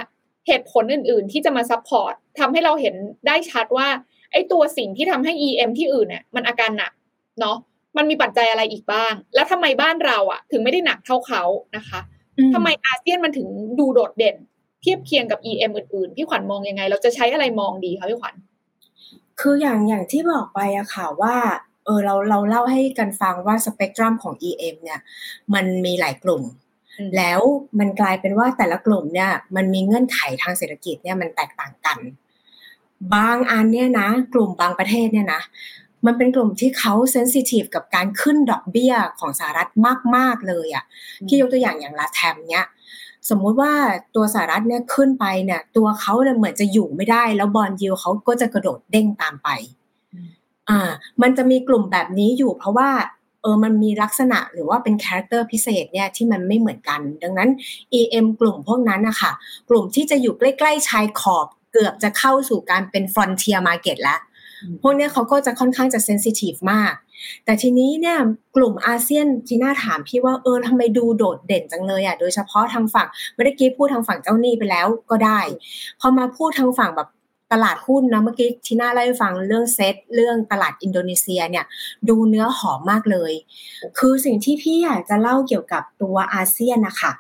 [0.47, 2.95] เหตุผลอื่น ๆ ที่จะมา support ทำให้เราเห็น
[3.28, 3.88] ได้ชัดว่า
[4.32, 6.91] ไอ้ตัวสิ่งที่ทำให้ EM ที่อื่นเนี่ยมันอาการหนัก
[7.39, 7.58] เนาะ
[7.97, 11.43] มันมีปัจจัยอะไรอีกบ้าง แล้วทำไมบ้านเราอะ ถึงไม่ได้หนักเท่าเขา
[11.75, 11.99] นะคะ
[12.53, 13.47] ทำไมอาเซียนมันถึง
[13.79, 14.36] ดูโดดเด่น
[14.81, 18.36] เทียบเคียงกับ EM อื่นๆ พี่ขวัญมองยังไง เราจะใช้อะไรมองดีคะพี่ขวัญ
[19.39, 21.36] คืออย่างอย่างที่บอกไปอะค่ะว่า
[21.86, 24.99] เออเราเราเล่าให้กันฟังว่าสเปกตรัมของ EM เนี่ย
[25.53, 26.41] มันมีหลายกลุ่ม
[27.17, 27.39] แล้ว
[27.79, 31.97] มันกลายเป็นว่าแต่ละกลุ่มเนี่ย มันมีเงื่อนไขทางเศรษฐกิจเนี่ยมันแตกต่างกัน
[33.15, 35.41] บางอันเนี่ยนะ กลุ่มบางประเทศเนี่ยนะ
[36.06, 39.70] มันเป็นกลุ่มที่เขาเซนซิทีฟกับการขึ้นดอกเบี้ยของสหรัฐ
[40.15, 40.84] มาก ๆ เลยอะ่ะ
[41.28, 42.65] ที่ยกตัวอย่างอย่าง LatAm เนี้ย
[43.30, 43.74] สมมุติว่า
[44.15, 49.50] ตัวสหรัฐเนี่ยขึ้นไปเนี่ย ตัวเขาเนี่ยเหมือนจะอยู่ไม่ได้ แล้ว bond yield เขาก็จะกระโดดเด้งตามไป
[50.70, 50.89] อ่า
[51.22, 52.89] มันจะมีกลุ่มแบบนี้อยู่ เพราะว่า
[53.41, 57.50] เออมันมีลักษณะหรือว่าเป็น character พิเศษเนี่ยที่มันไม่เหมือนกัน ดังนั้น
[58.00, 59.32] EM กลุ่มพวกนั้นนะคะ
[59.70, 64.20] กลุ่มที่จะอยู่ใกล้ ๆ ชายขอบเกือบจะเข้าสู่การเป็น frontier market แล้ว
[64.82, 66.93] พวกนี้เขาก็จะค่อนข้างจะ sensitive มาก
[67.45, 68.17] แต่ทีนี้เนี่ย
[68.56, 75.39] กลุ่มอาเซียนที่น่าถามพี่ว่าเออทำไมดูโดดเด่นจังเลยอะโดยเฉพาะทางฝั่งเมื่อกี้พูดทางฝั่งเจ้าหนี้ไปแล้วก็ได้
[75.99, 77.10] พอมาพูดทางฝั่งแบบ
[77.54, 81.65] ตลาดหุ้นนะเมื่อกี้ที่น่าเล่าให้ฟังเรื่องเซตเรื่องตลาดอินโดนีเซียเนี่ย
[82.10, 83.34] ดูเนื้อหอมมากเลย
[83.97, 87.12] คือสิ่งที่พี่อยากจะเล่าเกี่ยวกับตัวอาเซียนนะคะ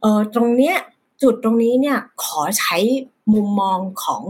[0.00, 0.76] เออตรงเนี้ย
[1.22, 2.76] จุดตรงนี้เนี่ยขอใช้
[3.34, 4.22] มุมมองของ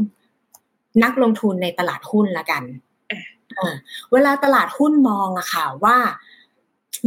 [1.03, 2.63] นักลงทุนในตลาดหุ้นละกัน
[4.13, 5.97] เวลาตลาดหุ้นมองอะค่ะว่า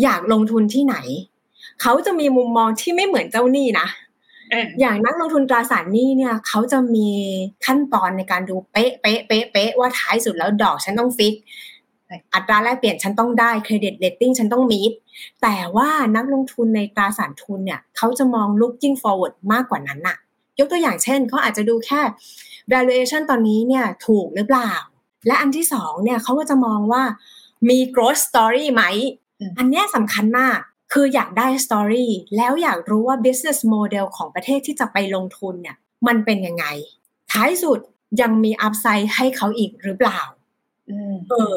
[0.04, 0.96] อยากลงทุนที่ไหน
[1.82, 3.88] เขาจะมีมุมมองที่ไม่เหมือนเจ้าหนี้นะ
[4.80, 7.10] อย่างนักลงทุนตราสารหนี้เนี่ย เขาจะมี
[7.66, 11.36] ขั้นตอนในการดูเป๊ะเป๊ะเป๊ะเป๊ะว่าท้ายสุดแล้วดอกฉันต้อง fix
[12.34, 14.92] อัตราแลกเปลี่ยนฉันต้องได้เครดิตเรตติ้งฉันต้องมีด
[15.42, 20.18] แต่ว่านักลงทุนในตราสารทุนเนี่ย เขาจะมอง looking forward มากกว่านั้นน่ะ
[20.60, 22.02] ยกตัวอย่างเช่นเขาอาจจะดูแค่
[22.74, 24.72] valuation ตอนนี้เนี่ยถูกหรือเปล่า
[25.28, 27.04] และอันที่สองเนี่ยเขาก็จะมองว่า
[27.70, 28.84] มี growth story ไหม
[29.58, 30.58] อันนี้สำคัญมาก
[30.94, 36.66] คืออยากได้ story แล้วอยากรู้ว่า business model ของประเทศที่จะไปลงทุนเนี่ยมันเป็นยังไง
[37.32, 37.80] ท้ายสุด
[38.22, 40.20] ยังมี upside ให้เขาอีกหรือเปล่า
[41.30, 41.56] เออ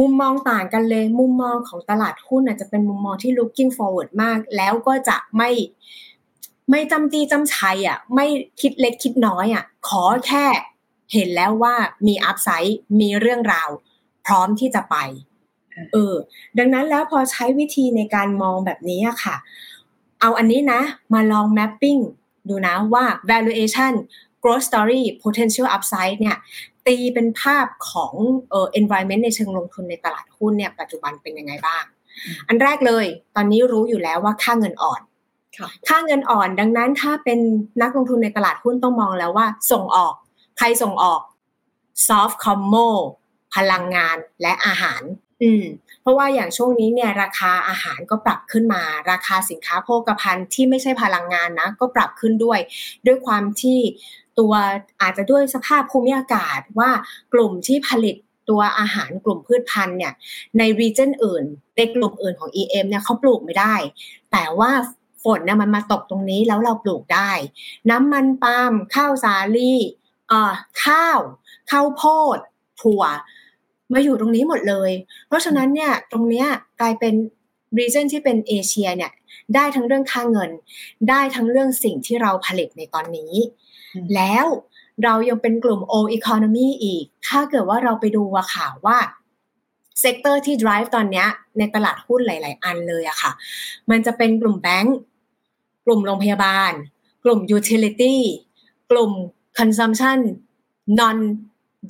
[0.00, 5.50] มุมมองต่างกันเลย มุมมองของตลาดหุ้นจะเป็นมุมมองที่ looking forward มาก แล้วก็จะไม่
[6.70, 8.26] ไม่จำจีจำชัยอะไม่
[8.60, 10.46] คิดเล็กคิดน้อยอะขอแค่
[11.12, 11.74] เห็นแล้วว่า
[12.06, 13.70] มีอัพไซด์มีเรื่องราว
[14.26, 14.96] พร้อมที่จะไป
[15.92, 16.14] เออ
[16.58, 19.36] ดังนั้นแล้วพอใช้วิธีในการมองแบบนี้อะค่ะ
[20.20, 20.80] เอาอันนี้นะ
[21.14, 22.00] มาลอง mapping
[22.48, 23.92] ดูนะว่า valuation
[24.42, 26.36] growth story potential upside เนี่ย
[26.86, 28.14] ตีเป็นภาพของ
[28.50, 31.84] เอ่อ environment ในเชิงลงทุนในตลาดหุ้นเนี่ย ปัจจุบันเป็นยังไงบ้าง
[32.48, 33.06] อันแรกเลย
[33.36, 35.00] ตอนนี้รู้อยู่แล้วว่าค่าเงินอ่อน
[35.88, 37.38] ค่าเงินอ่อนดังนั้นถ้าเป็น
[37.82, 40.14] นักลงทุนในตลาดหุ้นต้องมองแล้วว่า ส่งออก
[40.58, 41.20] ใครส่งออก
[42.06, 42.88] soft commo
[43.54, 45.02] พลังงานและอาหาร
[45.42, 45.64] อืม
[46.02, 52.58] เพราะว่าอย่างช่วงนี้เนี่ย ราคาอาหารก็ปรับขึ้นมา ราคาสินค้าโภคภัณฑ์ที่ไม่ใช่พลังงานนะ ก็ปรับขึ้นด้วย
[53.06, 53.78] ด้วยความที่
[54.38, 54.52] ตัว
[55.02, 56.90] อาจจะด้วยสภาพภูมิอากาศว่า
[57.34, 58.16] กลุ่มที่ผลิต
[58.50, 60.12] ตัวอาหารกลุ่มพืชพันธุ์เนี่ย
[60.58, 61.44] ในรีเจนอื่น
[61.76, 63.74] ในกลุ่มอื่นของ EM เนี่ยเขาปลูกไม่ได้
[64.32, 64.70] แต่ว่า
[65.24, 67.30] ฝนเนี่ยมันมาตกตรงนี้แล้วเราปลูกได้
[67.90, 69.72] น้ำมันปาล์มข้าวสาลี
[70.28, 70.52] เอ่อ
[70.84, 71.18] ข้าว
[71.70, 72.02] ข้าวโพ
[72.36, 72.38] ด
[72.80, 73.02] ถั่ว
[73.92, 74.92] มาอยู่ตรงนี้หมดเลย
[75.28, 76.46] เพราะฉะนั้นเนี่ยตรงเนี้ย
[76.80, 77.14] กลายเป็น
[77.78, 79.12] รีเจนที่เป็นเอเชียเนี่ย
[79.54, 80.50] ได้ทั้งเรื่องค่าเงิน
[81.08, 83.32] ได้ทั้งเรื่องสิ่งที่เราผลิตในตอนนี้
[84.14, 84.46] แล้ว
[85.04, 88.98] เรายังเป็นกลุ่ม old economy อีก ถ้าเกิดว่าเราไปดูว่าข่าวว่า
[90.00, 91.24] sector ที่ drive ตอนนี้
[91.58, 93.32] ในตลาดหุ้นหลาย ๆ อันเลยอะค่ะ
[93.90, 94.96] มันจะเป็นกลุ่มแบงก์
[95.86, 96.72] กลุ่มโรงพยาบาล
[97.24, 98.16] กลุ่ม utility
[98.90, 99.12] กลุ่ม
[99.58, 100.18] consumption
[101.00, 101.18] non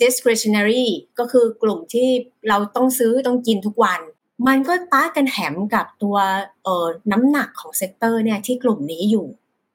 [0.03, 0.87] discretionary
[1.19, 2.09] ก็คือกลุ่มที่
[2.49, 4.01] เราต้องซื้อต้องกินทุกวัน
[4.49, 6.17] มันก็ต้ากันแหมกับตัว
[6.63, 9.27] เอ่อน้ำหนักของ sector เนี่ยที่กลุ่มนี้อยู่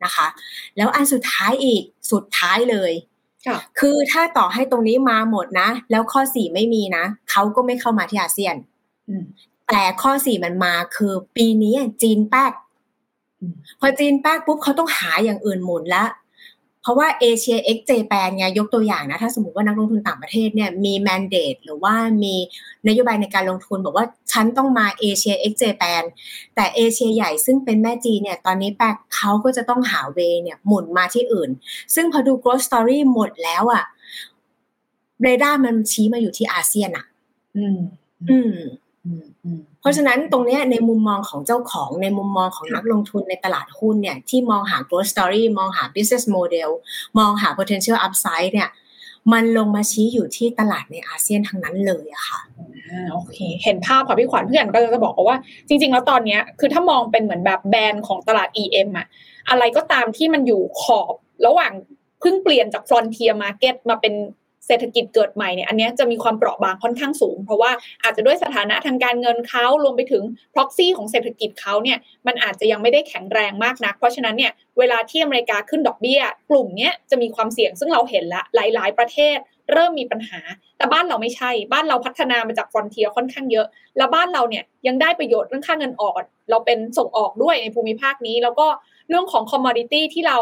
[0.04, 0.28] นะคะ
[0.78, 2.92] แล้วอันสุดท้ายอีกสุดท้ายเลย
[3.80, 8.56] คือถ้าต่อให้ตรงนี้มาหมดนะ แล้วข้อสี่ไม่มีนะเขาก็ไม่เข้ามาที่อาเซียน
[9.72, 12.52] แต่ข้อสี่มันมาคือ ปีนี้จีนแป๊ก
[13.80, 16.04] พอจีนแป๊กปุ๊บเขาต้องหาอย่างอื่นหมุนละ
[16.86, 22.36] เพราะว่า Asia ex Japan ไงยกตัวอย่างนะถ้าสมมติว่านักลงทุนต่างประเทศเนี่ยมี mandate หรือว่ามี
[22.88, 26.04] นโยบายในการลงทุนบอกว่าฉันต้องมา Asia ex Japan
[26.56, 31.50] แต่เอเชียใหญ่ซึ่งเป็นแม่จีนเนี่ยตอนนี้แป๊กเขาก็จะต้องหา way เนี่ยหมุนมาที่อื่น
[31.96, 33.84] ซึ่งพอดู growth story หมดแล้วอะ
[35.22, 37.06] เรดาร์มันชี้มาอยู่ที่อาเซียนอะ
[37.56, 37.78] อืม
[38.30, 38.85] อืมเพ
[39.86, 46.70] ราะฉะนั้นตรงนี้ในมุมมองของเจ้าของในมุมมองของนักลงทุนในตลาดหุ้นเนี่ยที่มองหา growth story มองหา business model
[47.18, 48.70] มองหา potential upside เนี่ย
[49.34, 52.40] มันลงมาชี้อยู่ที่ตลาดในอาเซียนทั้งนั้นเลยอะค่ะ
[53.14, 59.08] โอเค เห็นภาพค่ะพี่ขวัญเพื่อนก็จะบอกว่าจริง ๆ แล้วตอนนี้คือถ้ามองเป็นเหมือนแบบแบรนด์ของตลาด EM อะ
[59.50, 61.14] อะไรก็ตามที่มันอยู่ขอบ
[61.48, 61.72] ระหว่าง
[62.20, 64.14] เพิ่งเปลี่ยนจาก frontier market มาเป็น
[64.68, 67.72] เศรษฐกิจเกิดใหม่เนี่ยอันนี้จะมีความเปราะบางค่อนข้างสูง เพราะว่า
[68.04, 70.24] อาจจะด้วยสถานะทางการเงินเขารวมไปถึง
[70.56, 71.98] proxy ของเศรษฐกิจเขาเนี่ย
[72.28, 79.38] มันอาจจะยังไม่ได้แข็งแรงมากนัก เพราะฉะนั้นเนี่ยเวลาที่อเมริกาขึ้นดอกเบี้ย กลุ่มนี้จะมีความเสี่ยงซึ่งเราเห็นละหลาย ๆ ประเทศ
[79.74, 80.40] เริ่มมีปัญหา
[80.78, 86.14] แต่บ้านเราไม่ใช่ บ้านเราพัฒนามาจาก frontier ค่อนข้างเยอะ แล้วบ้านเราเนี่ยยังได้ประโยชน์เรื่องค่าเงินออก
[86.50, 88.68] เราเป็นส่งออกด้วยในภูมิภาคนี้ แล้วก็
[89.10, 90.38] เรื่องของ commodity ที่เรา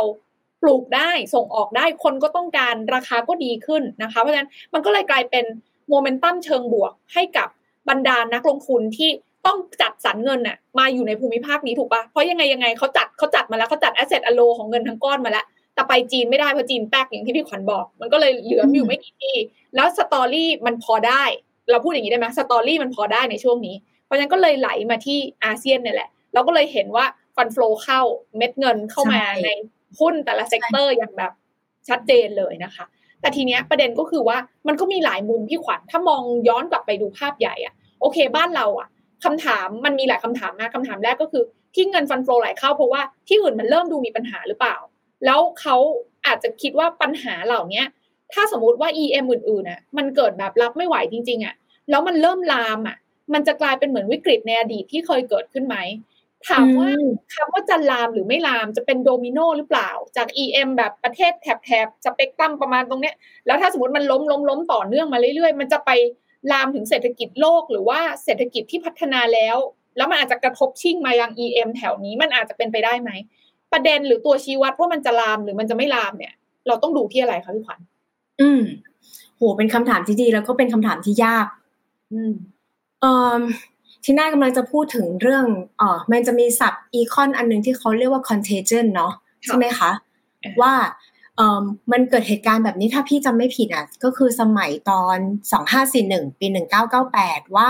[0.64, 5.46] ปลูกได้ส่งออกได้คนก็ต้องการราคาก็ดีขึ้นนะคะ เพราะฉะนั้นมันก็เลยกลายเป็น
[5.90, 7.48] โมเมนตัมเชิงบวกให้กับ
[7.90, 9.10] บรรดานักลงทุนที่
[9.46, 19.36] ต้องจัดสรรเงินน่ะมาอยู่ในภูมิภาคนี้ถูกปะเพราะยังไงยังไงเขาจัดเขาจัดมาแล้วเขาจัด asset allo ของเงินทั้งก้อนมาแล้ว แต่ไปจีนไม่ได้เพราะจีนแป๊กอย่างที่พี่ขวัญบอก มันก็เลยเหลืออยู่ไม่กี่ที่
[19.76, 21.24] แล้ว story มันพอได้
[21.72, 28.02] เราพูดอย่างนี้ได้ไหม story มันพอได้ในช่วงนี้ เพราะฉะนั้นก็เลยไหลมาที่อาเซียนเนี่ยแหละเราก็เลยเห็นว่า fund flow เข้า
[28.38, 29.50] เม็ดเงินเข้ามาใน
[30.00, 31.32] หุ้นแต่ละ sector อย่างแบบ
[31.90, 32.86] ชัดเจนเลยนะคะ
[33.22, 38.88] แต่ทีเนี้ยประเด็นก็คือว่ามันก็มีหลายมุมพี่ขวัญถ้ามองย้อนกลับไปดูภาพใหญ่อะโอเค บ้านเราอะ
[39.24, 41.44] คำถามมันมีหลายคำถามนะคำถามแรกก็คือ
[41.76, 44.76] ที่เงินฟันโฟไหลเข้าเพราะว่าที่อื่นมันเริ่มดูมีปัญหาหรือเปล่า
[45.26, 45.76] แล้วเขา
[46.26, 47.84] อาจจะคิดว่าปัญหาเหล่านี้
[48.34, 51.56] ถ้าสมมติว่า EM อื่นๆน่ะมันเกิดแบบรับไม่ไหวจริงๆอะ
[51.90, 52.98] แล้วมันเริ่มลามอะ
[53.34, 55.76] มันจะกลายเป็นเหมือนวิกฤตในอดีตที่เคยเกิดขึ้นไหม
[56.50, 56.90] ถามว่า
[57.34, 65.92] คำว่าจะลามหรือไม่ลามจะเป็นโดมิโนหรือเปล่า จาก EM แบบประเทศแถบแถบสเปกตรัมประมาณตรงเนี้ย แล้วถ้าสมมติมันล้มล้มล้มต่อเนื่องมาเรื่อยๆ มันจะไป
[66.52, 69.58] ลามถึงเศรษฐกิจโลกหรือว่าเศรษฐกิจที่พัฒนาแล้ว
[69.98, 73.12] แล้วมันอาจจะกระทบชิ่งมายัง EM แถวนี้มันอาจจะเป็นไปได้ไหม
[73.74, 76.34] ประเด็นหรือตัวชี้วัดว่ามันจะลามหรือมันจะไม่ลามเนี่ย
[76.68, 77.80] เราต้องดูที่อะไรคะพี่ขวัญ
[78.42, 78.62] อืม
[79.38, 81.48] โหเป็นคำถามที่ดีแล้วก็เป็นคำถามที่ยาก
[82.14, 82.34] อืม
[83.02, 83.40] เอ่อ
[84.04, 85.46] ที่น่ากำลังจะพูดถึงเรื่อง
[85.82, 89.14] อ๋อมันจะมีศัพท์อีคอนอันหนึ่งที่เขาเรียกว่า contagion เนาะ
[89.46, 89.92] ใช่ไหมคะ
[90.62, 90.74] ว่า
[91.38, 95.18] เอ่อมันเกิดเหตุการณ์แบบนี้ถ้าพี่จำไม่ผิดอะก็คือสมัยตอน
[95.80, 96.48] 2541 ปี
[97.02, 97.70] 1998 ว่า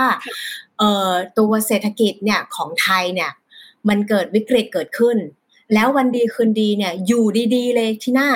[0.78, 3.30] เอ่อตัวเศรษฐกิจเนี่ยของไทยเนี่ย
[3.88, 5.16] มันเกิดวิกฤตเกิดขึ้น
[5.74, 8.30] แล้ววันดีคืนดีเนี่ยอยู่ดีๆ เลยที่หน้า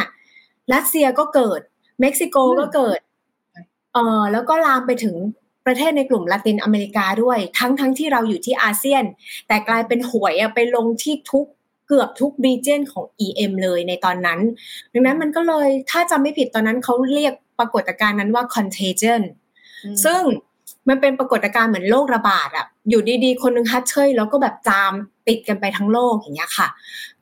[0.73, 1.61] รัสเซียก็เกิด
[2.01, 2.99] เม็กซิโกก็เกิด
[3.95, 5.17] เออแล้วก็ลามไปถึง
[5.69, 9.05] ประเทศในกลุ่มละตินอเมริกาด้วย ทั้งทั้งที่เราอยู่ที่อาเซียน
[9.49, 11.47] แต่กลายเป็นหวยไปลงที่ทุก
[11.89, 14.41] เกือบทุกรีเจนของ EM เลยในตอนนั้น
[14.93, 19.23] ดังนั้นมันก็เลยถ้าจำไม่ผิดตอนนั้นเขาเรียกปรากฏการณ์นั้นว่า contagion
[20.05, 20.23] ซึ่ง
[20.89, 24.93] มันเป็นปรากฏการณ์เหมือนโรคระบาดอะอยู่ดีๆ คนนึงฮัดเชยแล้วก็แบบจาม
[25.29, 26.69] ติดกันไปทั้งโลกอย่างเงี้ยค่ะ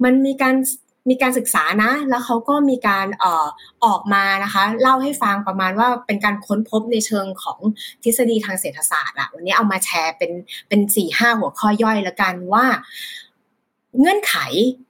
[0.05, 0.55] มันมีการ
[1.09, 3.47] มีการศึกษานะ แล้วเขาก็มีการออ
[3.85, 7.59] ออกมานะคะ เล่าให้ฟังประมาณว่าเป็นการค้นพบในเชิงของ
[8.03, 10.33] ทฤษฎีทางเศรษฐศาสตร์อะวันนี้เอามาแชร์เป็น
[10.69, 12.67] เป็นสี่ห้าหัวข้อย่อยล้วกันว่า
[14.01, 14.37] เงื่อนไข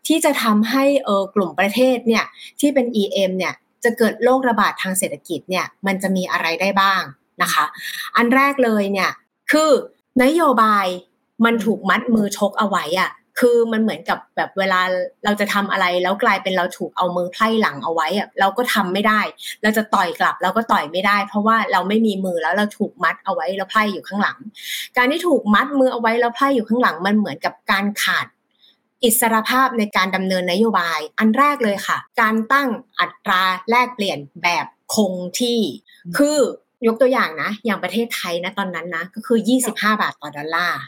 [0.06, 2.24] ที่จะทำให้เออกลุ่มประเทศเนี่ย
[2.60, 7.02] ที่เป็น EM เนี่ยจะเกิดโรคระบาดทางเศรษฐกิจเนี่ยมันจะมีอะไรได้บ้าง
[7.42, 7.64] นะคะ
[8.16, 9.10] อันแรกเลยเนี่ย
[9.52, 9.70] คือ
[10.22, 10.86] นโยบาย
[11.44, 14.80] มันถูกมัดมือชกเอาไว้อะ คือมันเหมือนกับแบบเวลา
[15.24, 19.20] เราจะทำอะไรแล้วกลายเป็นเราถูกเอามือไพ่หลังเอาไว้อะเราก็ทำไม่ได้
[19.62, 24.38] เราจะต่อยกลับเราก็ต่อยไม่ได้ เพราะว่าเราไม่มีมือแล้วเราถูกมัดเอาไว้แล้วไพ่อยู่ข้างหลัง
[24.96, 28.26] การที่ถูกมัดมือเอาไว้แล้วไพ่อยู่ข้างหลัง มันเหมือนกับการขาด
[29.04, 32.68] อิสรภาพในการดำเนินนโยบาย อันแรกเลยค่ะ การตั้ง
[33.00, 35.60] อัตราแลกเปลี่ยนแบบคงที่
[36.16, 36.38] คือ
[36.86, 40.80] ยกตัวอย่างนะ อย่างประเทศไทยนะตอนนั้นนะ ก็คือ 25 บาทต่อดอลลาร์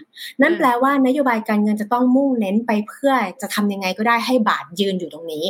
[0.42, 5.44] นั่นแปลว่านโยบายการเงินจะต้องมุ่งเน้นไปเพื่อจะทำยังไงก็ได้ให้บาทยืนอยู่ตรงนี้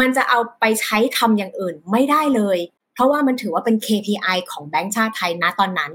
[0.00, 2.58] มันจะเอาไปใช้ทำอย่างอื่นไม่ได้เลย
[2.94, 5.92] เพราะว่ามันถือว่าเป็น KPI ของแบงก์ชาติไทยนะตอนนั้น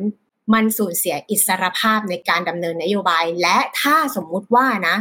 [0.53, 4.95] มันสูญเสียอิสรภาพในการดำเนินนโยบาย และถ้าสมมุติว่านะ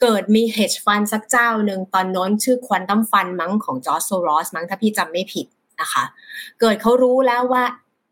[0.00, 5.46] เกิดมี hedge fund สักเจ้าหนึ่งตอนโน้นชื่อ Quantum Fund มั้งของจอร์จโซรอสมั้งถ้าพี่จำไม่ผิด
[5.80, 6.04] นะคะ
[6.60, 7.64] เกิดเขารู้แล้วว่า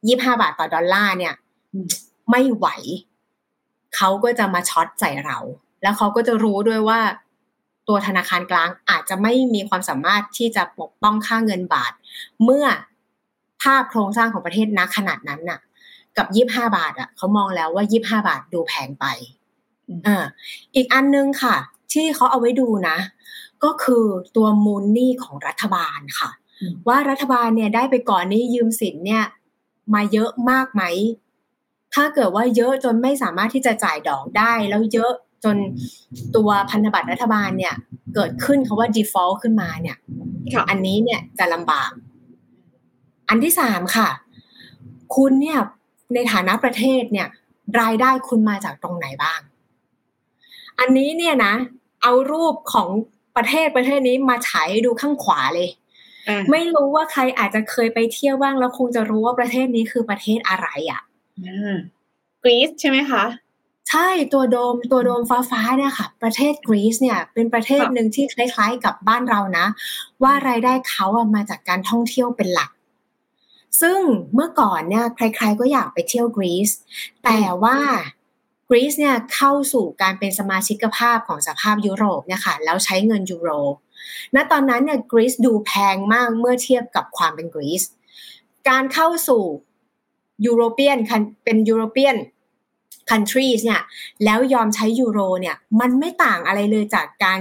[0.09, 1.35] 25บาทต่อดอลลาร์เนี่ย
[2.31, 2.67] ไม่ไหว
[3.97, 5.39] เขาก็จะมาช็อตใส่เรา
[5.83, 7.01] แล้วเขาก็จะรู้ด้วยว่า
[7.89, 11.93] ตัวธนาคารกลางอาจจะไม่มีความสามารถที่จะปกป้องค่าเงินบาท
[12.45, 12.67] เมื่อ
[13.63, 15.61] ภาพโครงสร้างของประเทศนักขนาดนั้นน่ะ
[16.17, 19.07] กับยี่บห้าบาท อะเขามองแล้วว่ายี่บห้าบาทดูแพงไป
[20.07, 20.25] อ่า
[20.75, 21.57] อีกอันนึงค่ะ
[21.93, 22.99] ที่เขาเอาไว้ดูนะ
[23.65, 24.05] ก็คือ
[24.37, 26.31] ตัวมูลหนี้ของรัฐบาลค่ะ
[26.89, 29.25] ว่ารัฐบาลเนี่ยได้ไปก่อนหนี้ยืมสินเนี่ย
[29.95, 30.83] มาเยอะมากไหม
[31.95, 35.13] ถ้าเกิดว่าเยอะจนไม่สามารถที่จะจ่ายดอกได้ แล้วเยอะ
[35.45, 35.57] จน
[36.37, 37.75] ตัวพันธบัตรรัฐบาลเนี่ย
[38.15, 39.97] เกิดขึ้นคาว่า default ขึ้นมาเนี่ย
[40.53, 41.91] ค่ะอันนี้เนี่ยจะลำบาก
[43.29, 44.09] อันที่สามค่ะ
[45.15, 45.59] คุณเนี่ย
[46.15, 47.29] ในฐานะประเทศเนี่ย
[47.81, 49.41] รายได้คุณมาจากตรงไหนบ้าง
[50.79, 51.55] อันนี้เนี่ยนะ
[52.03, 52.89] เอารูปของ
[53.37, 55.79] ประเทศประเทศนี้มาฉายให้ดูข้างขวาเลยอ่า
[56.51, 61.03] ไม่รู้ว่าใครอาจจะเคยไปเที่ยวบ้างแล้วคงจะรู้ว่าประเทศนี้คือประเทศอะไรอะ
[62.43, 63.25] กรีซใช่ไหมคะ
[63.91, 69.67] ใช่ตัวโดมตัวโดมฟ้าฟ้าๆเนี่ยค่ะ ประเทศกรีซเนี่ยเป็นประเทศค่ะหนึ่งที่คล้ายๆกับบ้านเรานะ
[70.23, 72.71] ว่ารายได้เขาอะมาจากการท่องเที่ยวเป็นหลัก
[73.81, 74.01] ซึ่ง
[74.35, 76.71] เมื่อก่อนเนี่ยใคร ๆ ก็อยากไปเที่ยวกรีซ
[77.25, 77.77] แต่ว่า
[78.69, 83.51] กรีซเนี่ยเข้าสู่การเป็นสมาชิกภาพของสภาพยุโรปเนี่ยค่ะแล้วใช้เงินยูโร
[84.35, 87.83] ณตอนนั้นเนี่ยกรีซดูแพงมากเมื่อเทียบกับความเป็นกรีซ
[88.69, 89.43] การเข้าสู่
[90.47, 90.99] European
[91.45, 92.17] เป็น European
[93.11, 93.83] countries เนี่ย
[94.25, 97.41] แล้วยอมใช้ยูโรเนี่ยมันไม่ต่างอะไรเลยจากการ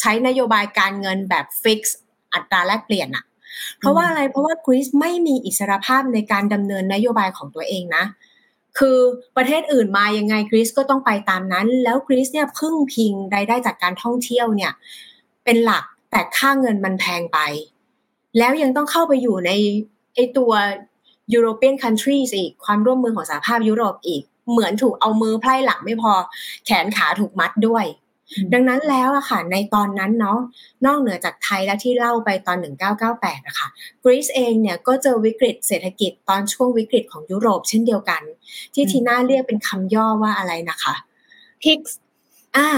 [0.00, 1.96] ใช้นโยบายการเงินแบบ fix
[2.32, 3.24] อัตราแลกเปลี่ยนอะ
[3.78, 8.04] เพราะว่าอะไรเพราะว่ากรีซไม่มีอิสรภาพในการดำเนินนโยบายของตัวเองนะ
[8.78, 8.98] คือ
[9.36, 14.72] ประเทศอื่นมายังไงกรีซก็ต้องไปตามนั้น แล้วกรีซเนี่ยพึ่งพิงรายได้จากการท่องเที่ยวเนี่ย
[15.50, 17.38] เป็นหลักแต่ค่าเงินมันแพงไป
[18.38, 19.50] แล้วยังต้องเข้าไปอยู่ใน
[20.14, 20.52] ไอตัว
[21.34, 26.12] European countries อีกความร่วมมือของสหภาพยุโรปอีก เหมือนถูกเอามือไพร่หลังไม่พอ
[26.66, 27.84] แขนขาถูกมัดด้วย
[28.32, 30.38] อืมดังนั้นแล้วอะค่ะในตอนนั้นเนาะ
[30.86, 32.56] นอกเหนือจากไทยและที่เล่าไปตอน
[33.02, 33.68] 1998อะค่ะ
[34.02, 38.22] กรีซเองเนี่ยก็เจอวิกฤตเศรษฐกิจตอนช่วงวิกฤตของยุโรปเช่นเดียวกัน
[38.74, 40.94] ที่ทีน่าเรียกเป็นคำย่อว่าอะไรนะคะ
[41.62, 41.98] พิกซ์
[42.56, 42.68] อ่า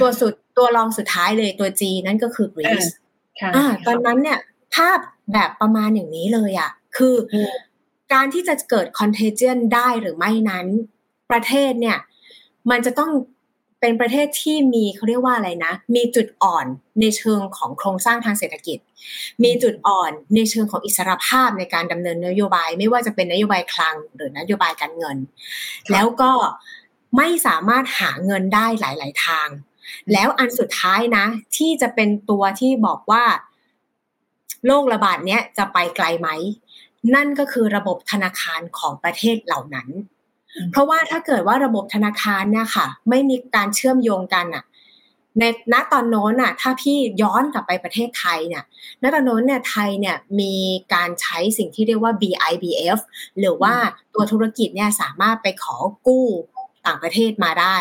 [0.00, 2.86] ตัวสุด ตัวรองสุดท้ายเลยตัว G นั่นก็คือกรีซ
[3.40, 4.38] ค่ะอ่าตอนนั้นเนี่ย
[4.74, 4.98] ภาพ
[5.32, 7.52] แบบประมาณอย่างนี้เลยอะ่ะ คืออม
[8.12, 10.66] การที่จะเกิด contagion ได้หรือไม่นั้น
[11.30, 11.98] ประเทศเนี่ย
[12.70, 13.12] มันจะต้อง
[13.80, 16.66] เป็นประเทศที่มีเขาเรียกว่าอะไรนะ มีจุดอ่อน
[17.00, 18.78] ในเชิงของโครงสร้างทางเศรษฐกิจ
[19.44, 25.16] มีจุดอ่อนในเชิงของอิสรภาพในการดำเนินนโยบาย ไม่ว่าจะเป็นนโยบายคลังหรือนโยบายการเงิน
[25.92, 26.32] แล้วก็
[27.16, 29.48] ไม่สามารถหาเงินได้หลาย ๆ ทาง
[30.12, 31.26] แล้วอันสุดท้ายนะ
[31.56, 33.24] ที่จะเป็นตัวที่บอกว่า
[34.66, 36.28] โรคระบาดเนี้ยจะไปไกลไหม
[37.14, 39.88] นั่นก็คือระบบธนาคารของประเทศเหล่านั้น
[40.54, 44.64] อืมเพราะว่าถ้าเกิดว่าระบบธนาคารเนี่ยค่ะ ไม่มีการเชื่อมโยงกันอะ
[45.40, 48.64] ในณตอนโน้นอะถ้าพี่ย้อนกลับไปประเทศไทยเนี่ย
[49.02, 50.54] ณตอนโน้นเนี่ยไทยเนี่ยมี
[50.94, 52.98] การใช้สิ่งที่เรียกว่า BIBF
[53.38, 53.74] หรือว่า
[54.14, 55.76] ตัวธุรกิจเนี่ยสามารถไปขอ
[56.06, 56.26] กู้
[56.86, 57.76] ต่างประเทศมาได้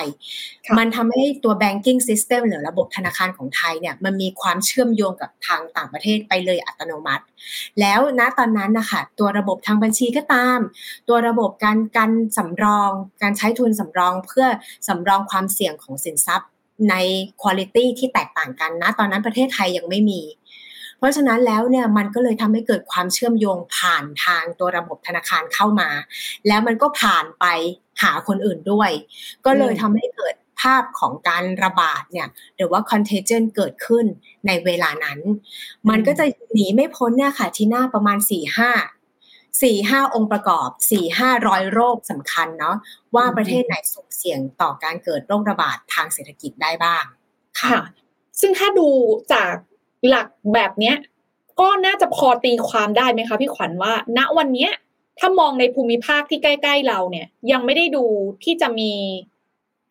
[0.77, 7.23] มันทำให้ตัว banking system หรือระบบธนาคารของไทยเนี่ยมันมีความเชื่อมโยงกับทางต่างประเทศไปเลยอัตโนมัติ
[7.79, 10.59] แล้วณตอนนั้นนะคะตัวระบบทางบัญชีก็ตาม
[11.09, 14.47] ตัวระบบการการสำรอง การใช้ทุนสำรองเพื่อ
[14.87, 16.49] สำรองความเสี่ยงของสินทรัพย์
[16.89, 16.95] ใน
[17.41, 20.21] คุณภาพที่แตกต่างกันนะตอนนั้นประเทศไทยยังไม่มี
[20.97, 25.89] เพราะฉะนั้นแล้วเนี่ยมันก็เลยทำให้เกิดความเชื่อมโยงผ่านทางตัวระบบธนาคารเข้ามา
[26.47, 27.45] แล้วมันก็ผ่านไป
[28.01, 28.91] หาคนอื่นด้วย
[29.45, 34.05] ก็เลยทำให้เกิดภาพของการระบาดเนี่ยหรือว่า contagion เกิดขึ้น
[34.47, 35.19] ในเวลานั้น
[35.89, 38.71] มันก็จะหนีไม่พ้นเนี่ยค่ะที่หน้าประมาณ4ี่ห้า
[39.61, 42.75] สี่ห้าองค์ประกอบสี่ห้าร้อยโรคสำคัญเนาะ
[43.15, 47.03] ว่าประเทศไหนสุ่มเสี่ยงต่อการเกิดโรคระบาดทางเศรษฐกิจได้บ้าง
[47.59, 47.69] ค่ะ
[48.39, 48.89] ซึ่งถ้าดู
[49.33, 49.53] จาก
[50.07, 50.95] หลักแบบเนี้ย
[51.59, 54.71] ก็น่าจะพอตีความได้ไหมคะพี่ขวัญว่า ณวันเนี้ย
[55.21, 58.05] ถ้ามองในภูมิภาคที่ใกล้ ๆ เราเนี่ย ยังไม่ได้ดู
[58.43, 58.91] ที่จะมี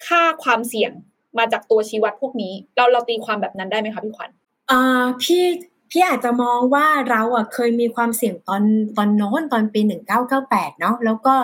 [0.06, 0.92] ค่าความเสี่ยง
[1.38, 4.30] มาจากตัวชี้วัดพวกนี้ เราเราตีความแบบนั้นได้ไหมคะพี่ขวัญ
[4.70, 5.44] อ่าพี่
[5.90, 8.62] พี่อาจจะมองว่าเราอะเคยมีความเสี่ยงตอน
[8.96, 11.34] ตอนโน้นตอนปีหนึ่งเก้าเก้าแปดเนาะแล้วก็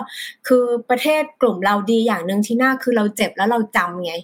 [0.46, 4.14] คือประเทศกลุ่มเราดีอย่างหนึ่งที่น่าคือเราเจ็บแล้วเราจำไง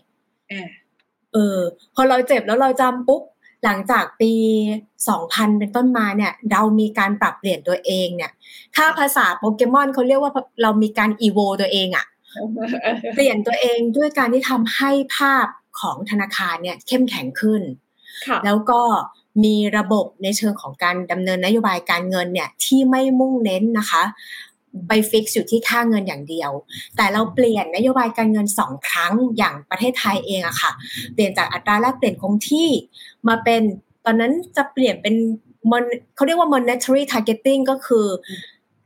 [1.33, 1.59] เออ
[1.95, 3.23] พอเราเจ็บแล้วเราจำปุ๊บ
[3.65, 4.33] หลังจากปี
[5.09, 8.31] สองพันเป็นต้นมาเนี่ย เรามีการปรับเปลี่ยนตัวเองเนี่ย
[8.77, 12.07] ถ้าภาษาโปเกมอนเขาเรียกว่าเรามีการอีโวตัวเองอะ
[13.15, 15.47] เปลี่ยนตัวเองด้วยการที่ทำให้ภาพ
[15.81, 17.63] ของธนาคารเนี่ยเข้มแข็งขึ้น
[18.45, 18.81] แล้วก็
[19.45, 24.03] มีระบบในเชิงของการดำเนินนโยบายการเงินเนี่ยที่ไม่มุ่งเน้นนะคะ
[24.89, 26.51] ไป fix อยู่ที่ค่าเงินอย่างเดียว
[26.97, 30.73] แต่เราเปลี่ยนนโยบายการเงินสองครั้งอย่างประเทศไทยเองอะค่ะ
[31.15, 32.69] เปลี่ยนจากอัตราแลกเปลี่ยนคงที่
[33.29, 33.63] มาเป็น
[34.05, 35.15] ตอนนั้นจะเปลี่ยนเป็น
[36.15, 38.07] เขาเรียกว่า monetary targeting ก็คือ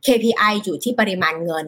[0.07, 1.67] KPI อยู่ที่ปริมาณเงิน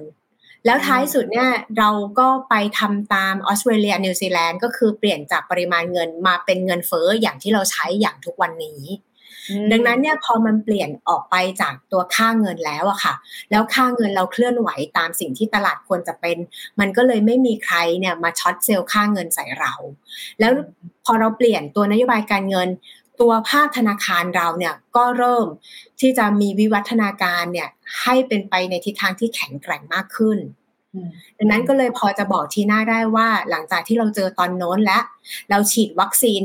[0.67, 8.83] แล้วท้ายสุดเนี่ยเราก็ไปทำตามออสเตรเลียนิวซีแลนด์ก็คือเปลี่ยนจากปริมาณเงินมาเป็นเงินเฟ้ออย่างที่เราใช้อย่างทุกวันนี้
[9.73, 13.15] ดังนั้นเนี่ยพอมันเปลี่ยนออกไปจากตัวค่าเงินแล้วอะค่ะ
[13.51, 16.37] แล้วค่าเงินเราเคลื่อนไหวตามสิ่งที่ตลาดควรจะเป็น
[16.81, 19.75] มันก็เลยไม่มีใครเนี่ยมาช็อตเซลล์ค่าเงินใส่เรา
[20.41, 20.53] แล้ว
[21.05, 22.69] พอเราเปลี่ยนตัวนโยบายการเงิน
[23.21, 25.47] ตัวภาคธนาคารเราเนี่ยก็เริ่ม
[26.01, 27.69] ที่จะมีวิวัฒนาการเนี่ย
[28.03, 30.39] ให้เป็นไปในทิศทางที่แข็งแกร่งมากขึ้น
[31.39, 35.03] ดังนั้นก็เลยพอจะบอกทีหน้าได้ว่าหลังจากที่เราเจอตอนโน้นแล้ว
[35.51, 36.43] เราฉีดวัคซีน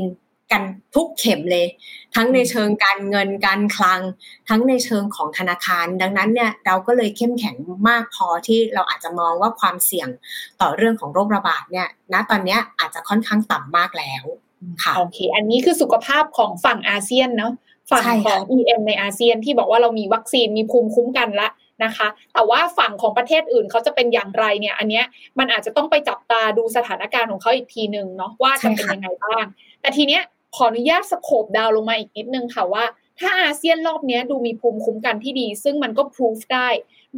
[0.52, 0.62] กัน
[0.94, 1.66] ทุกเข็มเลย
[2.14, 4.00] ทั้งในเชิงการเงินการคลัง
[4.48, 7.56] ทั้งในเชิงของธนาคาร ดังนั้นเนี่ยเราก็เลยเข้มแข็ง
[7.88, 10.08] มากพอที่เราอาจจะมองว่าความเสี่ยง
[10.60, 14.24] ต่อเรื่องของโรคระบาดเนี่ยณตอนนี้อาจจะค่อนข้างต่ำมากแล้ว
[14.82, 17.52] ค่ะโอเค อันนี้คือสุขภาพของฝั่งอาเซียนเนาะ
[17.90, 21.48] ฝั่งของ EM ในอาเซียนที่บอกว่าเรามีวัคซีนมีภูมิคุ้มกันละ
[21.84, 25.04] นะคะ แต่ว่าฝั่งของประเทศอื่นเขาจะเป็นอย่างไรเนี่ย อันเนี้ย
[25.38, 29.44] มันอาจจะต้องไปจับตาดูสถานการณ์ของเขาอีกทีหนึ่งเนาะว่าจะเป็นยังไงบ้าง
[29.84, 30.22] แต่ทีเนี้ย
[30.56, 32.84] ขออนุญาต scope down ลงมาอีกนิดนึงค่ะว่า
[33.20, 36.68] ถ้าอาเซียนรอบนี้ดูมีภูมิคุ้มกันที่ดี ซึ่งมันก็พิสูจน์ได้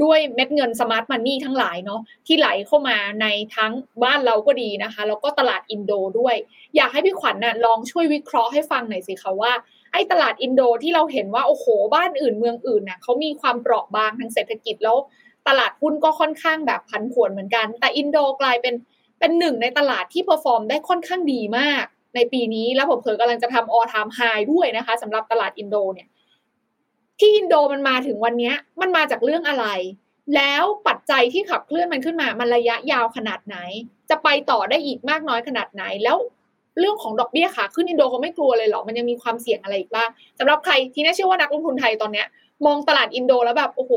[0.03, 3.27] ด้วยเม็ดเงิน smart money ทั้งหลายเนาะที่ไหลเข้ามาใน
[3.57, 3.73] ทั้ง
[4.05, 6.37] บ้านเราก็ดีนะคะ แล้วก็ตลาดอินโดด้วย
[6.77, 9.53] อยากให้พี่ขวัญน่ะลองช่วยวิเคราะห์ให้ฟังหน่อยสิคะว่า
[9.93, 14.97] ไอ้ตลาดอินโดที่เราเห็นว่าโอ้โหบ้านอื่นเมืองอื่นเนี่ยเขามีความเปราะบางทางเศรษฐกิจแล้ว
[15.49, 18.75] ตลาดหุ้นก็ค่อนข้างแบบผันผวนเหมือนกัน แต่อินโดกลายเป็น
[19.19, 21.85] เป็นหนึ่งในตลาดที่ perform ได้ค่อนข้างดีมาก
[22.17, 24.21] ในปีนี้แล้วเผลอเผลอกำลังจะทำ all time high
[24.53, 26.09] ด้วยนะคะสำหรับตลาดอินโดเนี่ย
[27.21, 29.67] ที่อินโดมันมาถึงวันนี้มันมาจากเรื่องอะไร
[30.37, 33.57] แล้วปัจจัยที่ขับเคลื่อนมันขึ้นมา มันระยะยาวขนาดไหน
[34.11, 36.17] จะไปต่อได้อีกมากน้อยขนาดไหนแล้ว
[36.79, 42.27] เรื่องของดอกเบี้ยค่ะขึ้นอินโดเขาไม่กลัวเลยหรอ มันยังมีความเสี่ยงอะไรอีกบ้างสำหรับใครทีน่าเชื่อว่านักลงทุนไทยตอนเนี้ย
[42.67, 43.93] มองตลาดอินโดแล้วแบบโอ้โห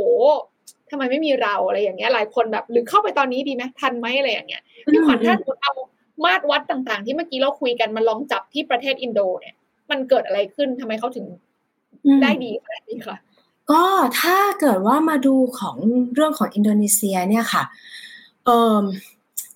[0.91, 5.73] ทำไมไม่มีเราอะไรอย่างเงี้ยหลายคนแบบหรือเข้าไปตอนนี้ดีไหมทันไหมอะไรอย่างเงี้ยพี่ขวัญถ้าเอา
[6.25, 9.55] มาตรวัดต่างๆ ที่เมื่อกี้เราคุยกันมาลองจับที่ประเทศอินโดเนี่ย
[9.91, 11.25] มันเกิดอะไรขึ้นทำไมเขาถึง
[12.21, 13.17] ได้ดีขนาดนี้ค่ะ
[13.71, 13.83] ก็
[14.21, 15.75] ถ้าเกิดว่ามาดูของ
[16.13, 17.63] เรื่องของอินโดนีเซียเนี่ยค่ะ
[18.45, 18.49] เอ
[18.81, 18.83] อ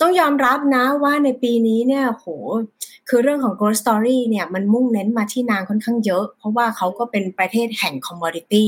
[0.02, 2.26] ต้องยอมรับนะว่าในปีนี้เนี่ยโห
[3.10, 8.66] คือเรื่องของ growth story เนี่ยมันมุ่งเน้นมาที่นางค่อนข้างเยอะ เพราะว่าเขาก็เป็นประเทศแห่ง commodity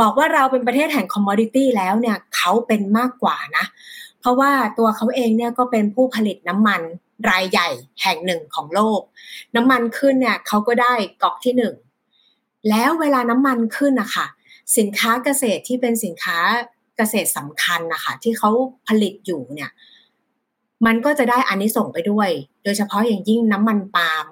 [0.00, 6.80] บอกว่าเราเป็นประเทศแห่ง commodity แล้วเนี่ยเขาเป็นมากกว่านะเพราะว่าตัวเขาเองเนี่ยก็เป็นผู้ผลิตน้ำมัน
[7.30, 7.68] รายใหญ่
[8.02, 9.00] แห่งหนึ่งของโลก
[9.56, 11.74] น้ำมันขึ้นเนี่ยเขาก็ได้กอกที่หนึ่ง
[12.70, 14.26] แล้วเวลาน้ำมันขึ้นนะคะ
[14.78, 16.38] สินค้าเกษตรที่เป็นสินค้า
[16.96, 18.50] เกษตรสำคัญนะคะที่เขา
[18.88, 19.70] ผลิตอยู่เนี่ย
[20.86, 22.28] มันก็จะได้อันนี้ส่งไปด้วย
[22.64, 24.26] โดยเฉพาะอย่างยิ่งน้ำมันปาล์ม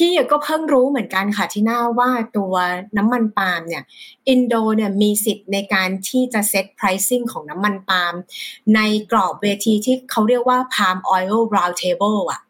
[0.00, 2.54] พี่ก็เพิ่งรู้เหมือนกันค่ะที่น่าว่าตัว
[2.96, 3.82] น้ำมันปาล์มเนี่ย
[4.28, 8.14] อินโดเนี่ยมีสิทธิ์ในการที่จะเซต pricing ของน้ำมันปาล์ม
[8.74, 8.80] ใน
[9.12, 12.40] กรอบเวทีที่เขาเรียกว่า Palm Oil Round Table อะ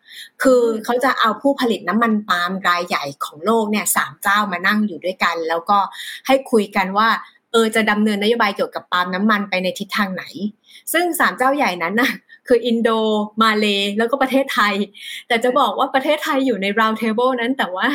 [0.42, 5.78] คือเขาจะเอาผู้ผลิตน้ำมันปาล์มรายใหญ่ของโลกเนี่ยสามเจ้ามานั่งอยู่ด้วยกัน แล้วก็
[6.26, 7.08] ให้คุยกันว่า
[7.52, 10.24] เออจะดำเนินนโยบายเกี่ยวกับปาล์มน้ำมันไปในทิศทางไหน
[10.92, 12.10] ซึ่งสามเจ้าใหญ่นั้นน่ะ
[12.48, 12.90] คืออินโด
[13.42, 13.66] มาเล
[13.98, 14.74] แล้วก็ประเทศไทย
[15.28, 17.86] แต่จะบอกว่าประเทศไทยอยู่ใน round table นั้น แต่ว่า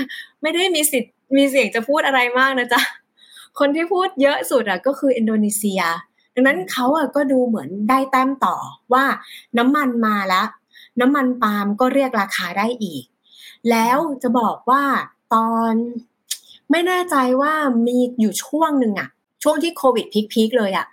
[0.42, 2.82] ไม่ได้มีสิทธิ์มีเสียงจะพูดอะไรมากนะจ๊ะ
[3.60, 5.82] คนที่พูดเยอะสุดอะก็คืออินโดนีเซีย
[6.34, 8.56] ดังนั้นเขาอะก็ดูเหมือนได้แต้มต่อ
[8.94, 9.06] ว่า
[9.58, 10.48] น้ำมันมาแล้ว
[11.00, 13.04] น้ำมันปาล์มก็เรียกราคาได้อีก
[13.70, 14.84] แล้วจะบอกว่า
[15.34, 15.74] ตอน
[16.72, 17.54] ไม่แน่ใจว่า
[17.88, 19.10] มีอยู่ช่วงหนึ่งอะ
[19.44, 20.86] ช่วงที่โควิดพีคๆเลยอะ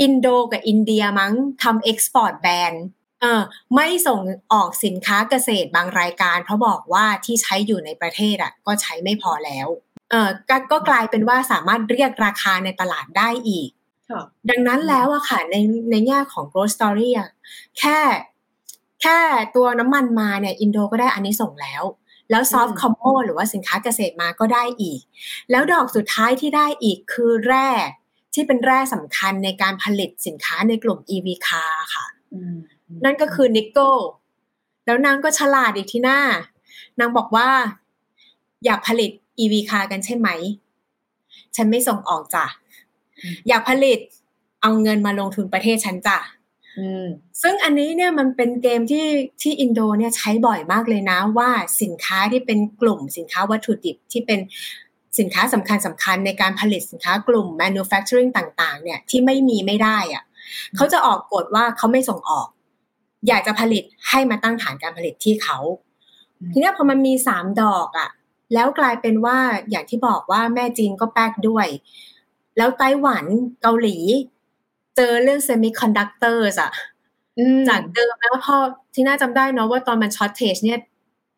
[0.00, 2.72] อินโดกับอินเดียมั้งทำ export ban
[3.20, 3.42] เออ
[3.74, 4.20] ไม่ส่ง
[4.52, 9.68] ออกสินค้าเกษตรบางรายการ เพราะบอกว่าที่ใช้อยู่ในประเทศอะก็ใช้ไม่พอแล้ว
[10.10, 13.70] เออก็ก็กลายเป็นว่าสามารถเรียกราคาในตลาดได้อีก
[14.50, 15.54] ดังนั้นแล้วอะค่ะใน
[15.90, 17.30] ในแง่ของ growth story อะ
[17.78, 17.98] แค่
[19.02, 19.18] แค่
[19.56, 21.82] ตัวน้ำมันมาเนี่ยอินโดก็ได้อันนี้ส่งแล้ว
[22.30, 25.00] แล้ว soft commo หรือว่าสินค้าเกษตรมาก็ได้อีก
[25.50, 27.68] แล้วดอกสุดท้ายที่ได้อีกคือแร่
[28.34, 32.06] ที่เป็นแร่สำคัญในการผลิตสินค้าในกลุ่ม EV car ค่ะ
[33.04, 33.94] นั่นก็คือนิกเกิล
[34.86, 36.20] แล้วนางก็ฉลาดอีกที่หน้า
[36.98, 37.48] นางบอกว่า
[38.64, 40.28] อยากผลิต EV คากันใช่ไหม
[41.56, 42.46] ฉันไม่ส่งออกจ้ะ
[43.48, 43.98] อยากผลิต
[44.62, 46.18] เอาเงินมาลงทุนประเทศฉันจ้ะ
[47.42, 49.06] ซึ่งอันนี้เนี่ยมันเป็นเกมที่
[49.42, 51.50] ที่อินโดเนี่ยใช้บ่อยมากเลยนะว่า
[51.82, 54.40] สินค้าที่เป็นกลุ่มสินค้าวัตถุดิบที่เป็น
[55.18, 60.24] สินค้าสำคัญสำคัญในการผลิตสินค้ากลุ่ม manufacturing ต่าง ๆ เนี่ยที่ไม่มีไม่ได้อะ
[60.76, 62.48] เขาจะออกกฎว่าเขาไม่ส่งออก
[63.28, 65.58] อยากจะผลิตให้มาตั้งฐานการผลิตที่เขา
[66.52, 68.10] ทีนี้พอมันมีสามดอกอะ่ะ
[68.54, 69.38] แล้วกลายเป็นว่า
[69.70, 71.66] อย่างที่บอกว่าแม่จีนก็แป๊กด้วย
[72.56, 73.24] แล้วไต้หวัน
[73.62, 73.96] เกาหลี
[74.96, 76.72] เจอเรื่อง semiconductor อะ
[77.68, 78.56] จากเดิมแล้วพอ
[78.94, 80.80] ทีน่าจำได้เนาะว่าตอนมัน shortage เนี่ย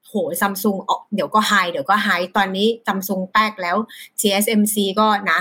[0.07, 0.77] โหซัมซุง
[1.15, 3.77] เดี๋ยวก็ high เดี๋ยวก็ high ตอนนี้ซัมซุงแป๊กแล้ว
[4.21, 5.41] TSMC ก็นะ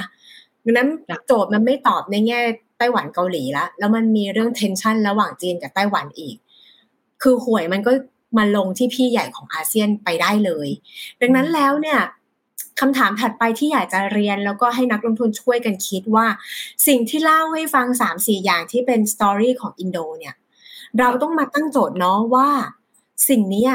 [0.64, 0.90] ดังนั้น
[1.26, 2.42] โจทย์มันไม่ตอบในแง่
[2.78, 6.36] ไต้หวันเกาหลีละแล้วมันมีเรื่อง tension ระหว่างจีนกับไต้หวันอีก
[7.22, 7.92] คือหวยมันก็
[8.38, 10.70] มาลงที่พี่ใหญ่ของอาเซียนไปได้เลย
[11.22, 12.00] ดังนั้นแล้วเนี่ย
[12.80, 16.28] คำถามถัดไปที่อยากจะเรียนแล้วก็ให้นักลงทุนช่วยกันคิดว่า
[16.88, 20.36] สิ่งที่เล่าให้ฟังสามสี่อย่างที่เป็นสตอรี่ของอินโดเนี่ย
[21.00, 22.50] เราต้องมาตั้งโจทย์เนาะว่า
[23.30, 23.68] สิ่งนี้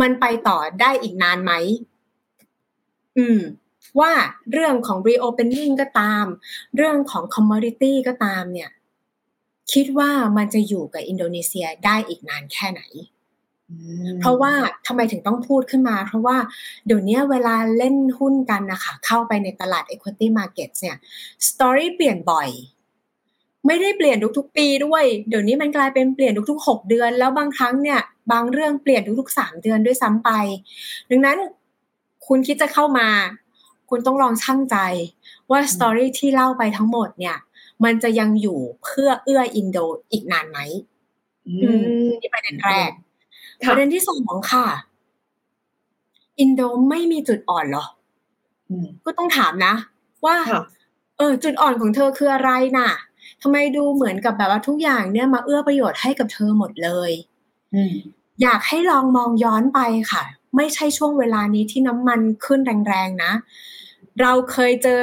[0.00, 1.52] มันไปต่อได้อีกนานไหม
[3.18, 3.40] อืม
[4.00, 4.12] ว่า
[4.52, 6.26] เรื่องของ reopening ก็ตาม
[6.76, 8.70] เรื่องของ commodity ก็ตามเนี่ย
[9.72, 12.82] คิดว่ามันจะอยู่กับอินโดนีเซียได้อีกนานแค่ไหน
[14.20, 14.52] เพราะว่า
[14.86, 16.36] ทำไมถึงต้องพูดขึ้นมา เพราะว่า
[16.86, 20.96] เดี๋ยวนี้เวลาเล่นหุ้นกันนะคะเข้าไปในตลาด equity market เนี่ย
[21.48, 22.48] story เปลี่ยนบ่อย
[23.66, 28.00] ไม่ได้เปลี่ยนทุกๆปีด้วย เดี๋ยวนี้มันกลายเป็นเปลี่ยนทุกๆหกเดือน แล้วบางครั้งเนี่ย
[28.32, 30.30] บางเรื่องเปลี่ยนทุกๆสามเดือนด้วยซ้ำไป
[31.10, 31.38] ดังนั้น
[32.26, 33.08] คุณคิดจะเข้ามา
[33.90, 34.76] คุณต้องลองชั่งใจ
[35.50, 37.36] ว่าสตอรี่ที่เล่าไปทั้งหมดเนี่ย
[37.84, 39.78] มันจะยังอยู่เพื่อเอื้ออินโด
[40.10, 40.58] อีกนานไหม
[42.20, 42.90] นี่ประเด็นแรก
[43.68, 44.66] ประเด็นที่สองค่ะ
[46.40, 46.60] อินโด
[46.90, 47.86] ไม่มีจุดอ่อนหรอ
[49.04, 49.74] ก็ต้องถามนะ
[50.26, 50.36] ว่า
[51.18, 52.90] เออ จุดอ่อนของเธอคืออะไรน่ะ
[53.42, 57.10] ทำไมดูเหมือนกับแบบว่าทุกอย่างเนี่ยมาเอื้อประโยชน์ให้กับเธอหมดเลย
[58.42, 59.80] อยากให้ลองมองย้อนไป
[60.12, 60.22] ค่ะ
[60.56, 63.32] ไม่ใช่ช่วงเวลานี้ที่น้ำมันขึ้นแรงๆนะ
[64.20, 65.02] เราเคยเจอ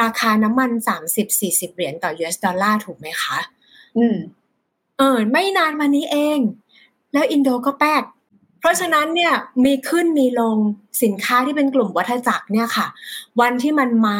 [0.00, 3.38] ราคาน้ำมันสามสิบสี่สิบเหรียญต่อ US ดอลลาร์ถูกไหมคะ
[3.98, 4.16] อืม
[4.98, 6.38] เออ ไม่นานมานี้เอง
[7.12, 8.02] แล้วอินโดก็แป๊ก
[8.60, 9.32] เพราะฉะนั้นเนี่ย
[9.64, 10.56] มีขึ้นมีลง
[11.02, 12.86] สินค้าที่เป็นกลุ่มวัฏจักรเนี่ยค่ะ
[13.40, 14.18] วันที่มันมา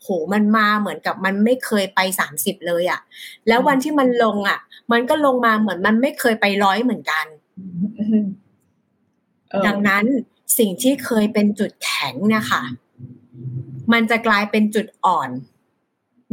[0.00, 3.00] โหมันมาเหมือนกับมันไม่เคยไปสามสิบเลยอะ่ะ
[3.48, 4.58] แล้ววันที่มันลงอะ่ะ
[4.92, 7.26] มันก็ลงมาเหมือนมันไม่เคยไปร้อยเหมือนกัน
[9.66, 10.04] ดังนั้น
[10.58, 12.62] สิ่งที่เคยเป็นจุดแข็งเนี่ยค่ะ
[13.92, 15.30] มันจะกลายเป็นจุดอ่อน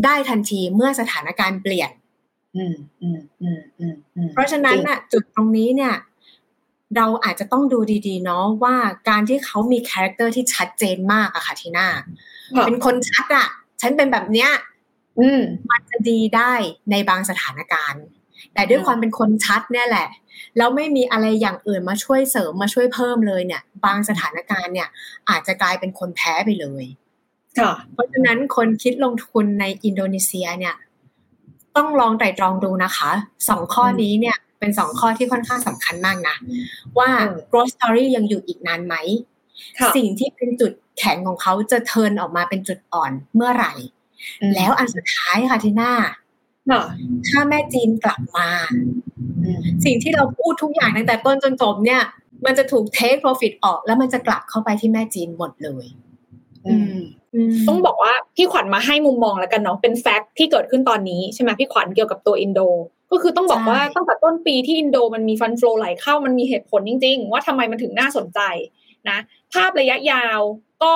[0.06, 1.92] ได้ทันทีเมื่อสถานการณ์เปลี่ยน
[4.34, 5.96] เพราะฉะนั้นน่ะ จุดตรงนี้เนี่ย
[6.98, 8.76] เราอาจจะต้องดูดีๆเนาะว่า
[9.10, 11.88] การที่เขามี character ที่ชัดเจนมากอะค่ะทีน่า
[12.66, 13.48] เป็นคนชัดอะ
[13.82, 14.52] ฉันเป็นแบบเนี้ย
[15.72, 16.54] มันจะดีได้
[16.92, 18.04] ในบางสถานการณ์
[18.54, 20.08] แต่ด้วยความเป็นคนชัดเนี่ยแหละ
[20.58, 24.90] แล้วไม่มีอะไรอย่างอื่นมาช่วยเสริมมาช่วยเพิ่มเลยเนี่ย บางสถานการณ์เนี่ย
[25.30, 26.86] อาจจะกลายเป็นคนแพ้ไปเลย
[27.94, 30.76] เพราะฉะนั้นคนคิดลงทุนในอินโดนีเซียเนี่ย
[31.76, 33.12] ต้องลองไตรตรองดูนะคะ
[33.50, 36.36] สองข้อนี้เนี่ย เป็นสองข้อที่ค่อนข้างสำคัญมากนะ
[36.98, 37.10] ว่า
[37.50, 38.96] growth story ยังอยู่อีกนานไหม
[39.96, 43.74] สิ่งที่เป็นจุดแข็งของเขาจะเทินออกมาเป็นจุดอ่อนเมื่อไหร่
[44.56, 45.94] แล้วอันสุดท้ายค่ะทีน่า
[47.28, 48.50] ถ้าแม่จีนกลับมา
[49.86, 52.02] สิ่งที่เราพูดทุกอย่างตั้งแต่ต้นจนจบเนี่ย
[52.46, 55.86] มันจะถูกเทคโปรฟิตออกแล้วมันจะกลับเข้าไปที่แม่จีนหมดเลย
[57.68, 62.62] ต้องบอกว่าพี่ขวัญมาให้มุมมองแล้วกันเนาะเป็น fact ที่เกิดขึ้นตอนนี้ใช่ไหมพี่ขวัญเกี่ยวกับตัวอินโด
[63.12, 68.40] ก็คือต้องบอกว่าตั้งแต่ต้นปีที่อินโดมันมี fund flow ไหลเข้ามันมีเหตุผลจริง ๆ ว่าทำไมมันถึงน่าสนใจ
[69.10, 69.18] นะ
[69.54, 70.40] ภาพระยะยาว
[70.84, 70.94] ก็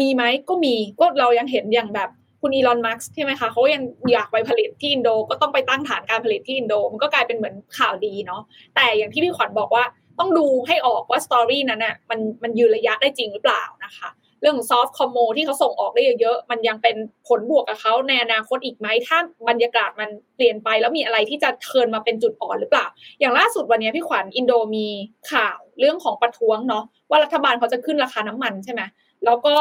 [0.00, 2.10] มีไหมก็มีก็เรายังเห็นอย่างแบบ
[2.40, 8.42] คุณอีลอนมัสก์ใช่ไหมคะเขายังอยากไปผลิตที่อินโด ก็ต้องไปตั้งฐานการผลิตที่อินโด มันก็กลายเป็นเหมือนข่าวดีเนาะ
[8.74, 9.84] แต่อย่างที่พี่ขวัญบอกว่า
[10.18, 14.08] ต้องดูให้ออกว่า story นั้นน่ะมันมันยืนระยะได้จริงหรือเปล่านะคะ
[14.42, 16.96] เรื่องซอฟต์คอมโมที่เขาส่งออกได้เยอะๆ มันยังเป็น
[17.28, 19.18] ผลบวกกับเขาในอนาคตอีกไหม ถ้า
[19.48, 22.86] บรรยากาศมันเปลี่ยนไปแล้วมีอะไรที่จะเทินมาเป็นจุดอ่อนหรือเปล่า
[23.20, 24.86] อย่างล่าสุดวันนี้พี่ขวัญอินโดมี
[25.32, 28.82] ข่าวเรื่องของประท้วงเนาะว่ารัฐบาลเขาจะขึ้นราคาน้ำมันใช่ไหม
[29.24, 29.54] แล้วก็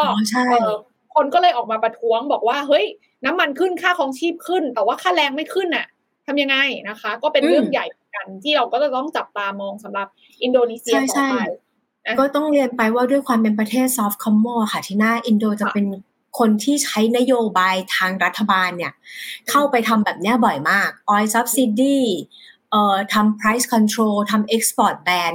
[1.16, 2.86] คนก็เลยออกมาประท้วงบอกว่าเฮ้ย
[3.26, 5.88] น้ำมันขึ้นค่าของชีพขึ้น แต่ว่าค่าแรงไม่ขึ้นน่ะ
[6.28, 6.58] ทำยังไง
[6.90, 10.08] นะคะ ก็เป็นเรื่องใหญ่กันที่เราก็จะต้องจับตามองสำหรับ
[10.44, 11.36] อินโดนีเซียต่อไป
[12.20, 15.86] ก็ต้องเรียนไปว่าด้วยความเป็นประเทศ soft commo ค่ะทีน่าอินโดจะเป็น
[16.40, 18.94] คนที่ใช้นโยบายทางรัฐบาลเนี่ย
[19.50, 22.00] เข้าไปทำแบบนี้บ่อยมาก oil subsidy
[22.72, 25.34] เอ่อทำ price control ทำ export ban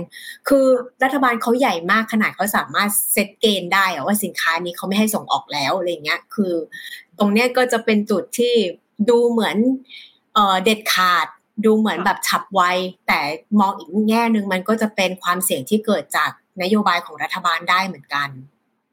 [0.49, 0.67] คือ
[1.03, 6.55] รัฐบาลเขาใหญ่มากขนาดเขาสามารถเซตเกณฑ์ได้ว่าสินค้านี้เขาไม่ให้ส่งออกแล้วอะไรเงี้ย คือ
[7.19, 8.55] ตรงเนี้ยก็จะเป็นจุดที่
[9.09, 9.57] ดูเหมือน
[10.35, 11.27] เอ่อเด็ดขาด
[11.65, 12.63] ดูเหมือนแบบฉับไว
[13.07, 13.21] แต่
[13.61, 16.31] มองอีกแง่หนึ่งมันก็จะเป็นความเสี่ยงที่เกิดจาก
[16.63, 18.29] นโยบายของรัฐบาลได้เหมือนกัน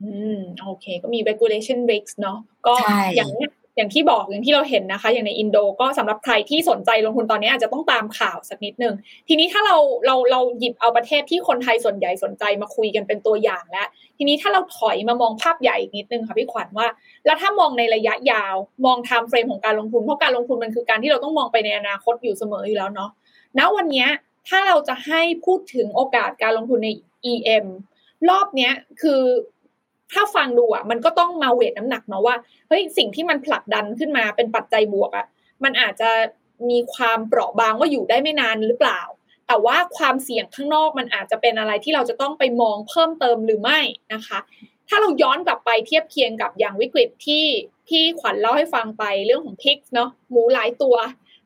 [0.04, 2.38] อืมโอเค ก็มี regulation risk เนาะ
[2.68, 2.74] ก็
[3.16, 3.30] อย่าง
[3.78, 8.94] อย่างที่บอกอย่างที่เราเห็นนะคะ อย่างในอินโดก็สำหรับใครที่สนใจลงทุนตอนนี้อาจจะต้องตามข่าวสักนิดนึง
[9.28, 13.88] ทีนี้ถ้าเราเราเราหยิบเอาประเทศที่คนไทยส่วนใหญ่สนใจมาคุยกันเป็นตัวอย่างแล้ว
[14.18, 16.88] ทีนี้ถ้าเราถอยมามองภาพใหญ่อีกนิดนึงค่ะพี่ขวัญว่า
[17.26, 18.56] แล้วถ้ามองในระยะยาว
[18.86, 23.10] มองไทม์เฟรมของการลงทุนเพราะการลงทุนมันคือการที่เราต้องมองไปในอนาคตอยู่เสมออยู่แล้วเนาะ
[23.60, 24.08] ณวันนี้
[24.48, 26.90] ถ้าเราจะให้พูดถึงโอกาสการลงทุนใน
[27.32, 27.66] EM
[28.30, 29.22] รอบเนี้ยคือ
[30.12, 32.36] ถ้าฟังดูอะมันก็ต้องมาเวทน้ำหนักเนาะว่า
[32.68, 35.26] เฮ้ยสิ่งที่มันผลักดันขึ้นมาเป็นปัจจัยบวกอะ
[35.64, 36.10] มันอาจจะ
[36.70, 39.02] มีความเปราะบางว่าอยู่ได้ไม่นานหรือเปล่า
[39.48, 43.80] แต่ว่าความเสี่ยงข้างนอกมันอาจจะเป็นอะไรที่เราจะต้องไปมองเพิ่มเติมหรือไม่
[44.14, 44.40] นะคะ
[44.90, 47.46] ถ้าเราย้อนกลับไปเทียบเคียงกับอย่างวิกฤตที่
[47.88, 50.96] พี่ขวัญเล่าให้ฟังไปเรื่องของพิกเนาะหมูหลายตัว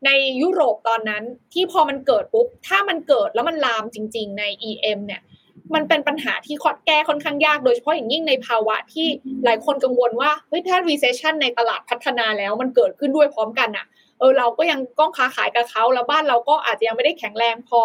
[0.06, 0.10] ใน
[0.42, 1.24] ยุโรปตอนนั้น
[1.54, 5.22] ที่พอมันเกิดปุ๊บถ้ามันเกิดแล้วมันลามจริง ๆ ใน EM เนี่ย
[5.76, 6.56] มันเป็นปัญหาที่
[6.88, 9.08] แก้ค่อนข้างยากโดยเฉพาะอย่างยิ่งในภาวะที่
[9.46, 13.86] หลายคนกังวลว่าเฮ้ยถ้า recession ในตลาดพัฒนาแล้วมันเกิดขึ้นด้วยพร้อมกันอะ
[14.20, 17.82] เออเราก็ยังก้องค้าขายกับเขาแล้วบ้านเราก็อาจจะยังไม่ได้แข็งแรงพอ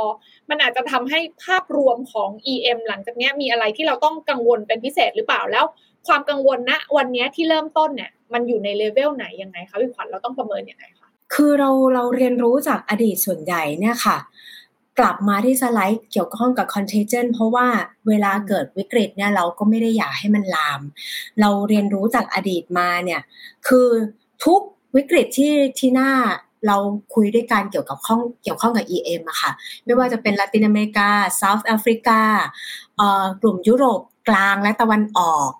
[0.50, 5.64] มันอาจจะทำให้ภาพรวมของ EM หลังจากนี้มีอะไรที่เราต้องกังวลเป็นพิเศษหรือเปล่าแล้ว
[6.06, 11.01] ความกังวลณวันนี้ที่เริ่มต้นเนี่ยมันอยู่ในเลเวลไหนยังไงคะพี่ขวัญเราต้องประเมินยังไงคะ
[11.34, 14.18] คือเราเราเรียนรู้จากอดีตส่วนใหญ่เนี่ยค่ะ
[14.98, 17.66] กลับมาที่สไลด์เกี่ยวข้องกับ contagion เพราะว่า
[18.08, 20.80] เวลาเกิดวิกฤตเนี่ยเราก็ไม่ได้อยากให้มันลาม
[21.40, 23.20] เราเรียนรู้จากอดีตมาเนี่ย
[23.68, 23.88] คือ
[24.44, 24.60] ทุก
[24.96, 26.10] วิกฤตที่ที่หน้า
[26.66, 26.76] เรา
[27.14, 29.50] คุยด้วยกันเกี่ยวกับข้องเกี่ยวข้องกับ EM อะค่ะ
[29.84, 32.20] ไม่ว่าจะเป็นลาตินอเมริกาเซาท์แอฟริกา
[33.42, 35.50] กลุ่มยุโรปกลางและตะวันออก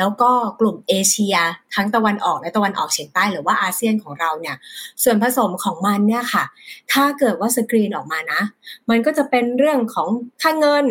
[0.00, 0.30] แล้วก็
[0.60, 1.36] กลุ่มเอเชีย
[1.74, 4.56] ทั้งตะวันออกและตะวันออกเฉียงใต้หรือว่าอาเซียนของเราเนี่ย
[5.02, 6.44] ส่วนผสมของมันเนี่ยค่ะ
[6.92, 8.40] ถ้าเกิดว่าสกรีนออกมานะ
[8.90, 10.08] มันก็จะเป็นเรื่องของ
[10.42, 10.86] ค่าเงิน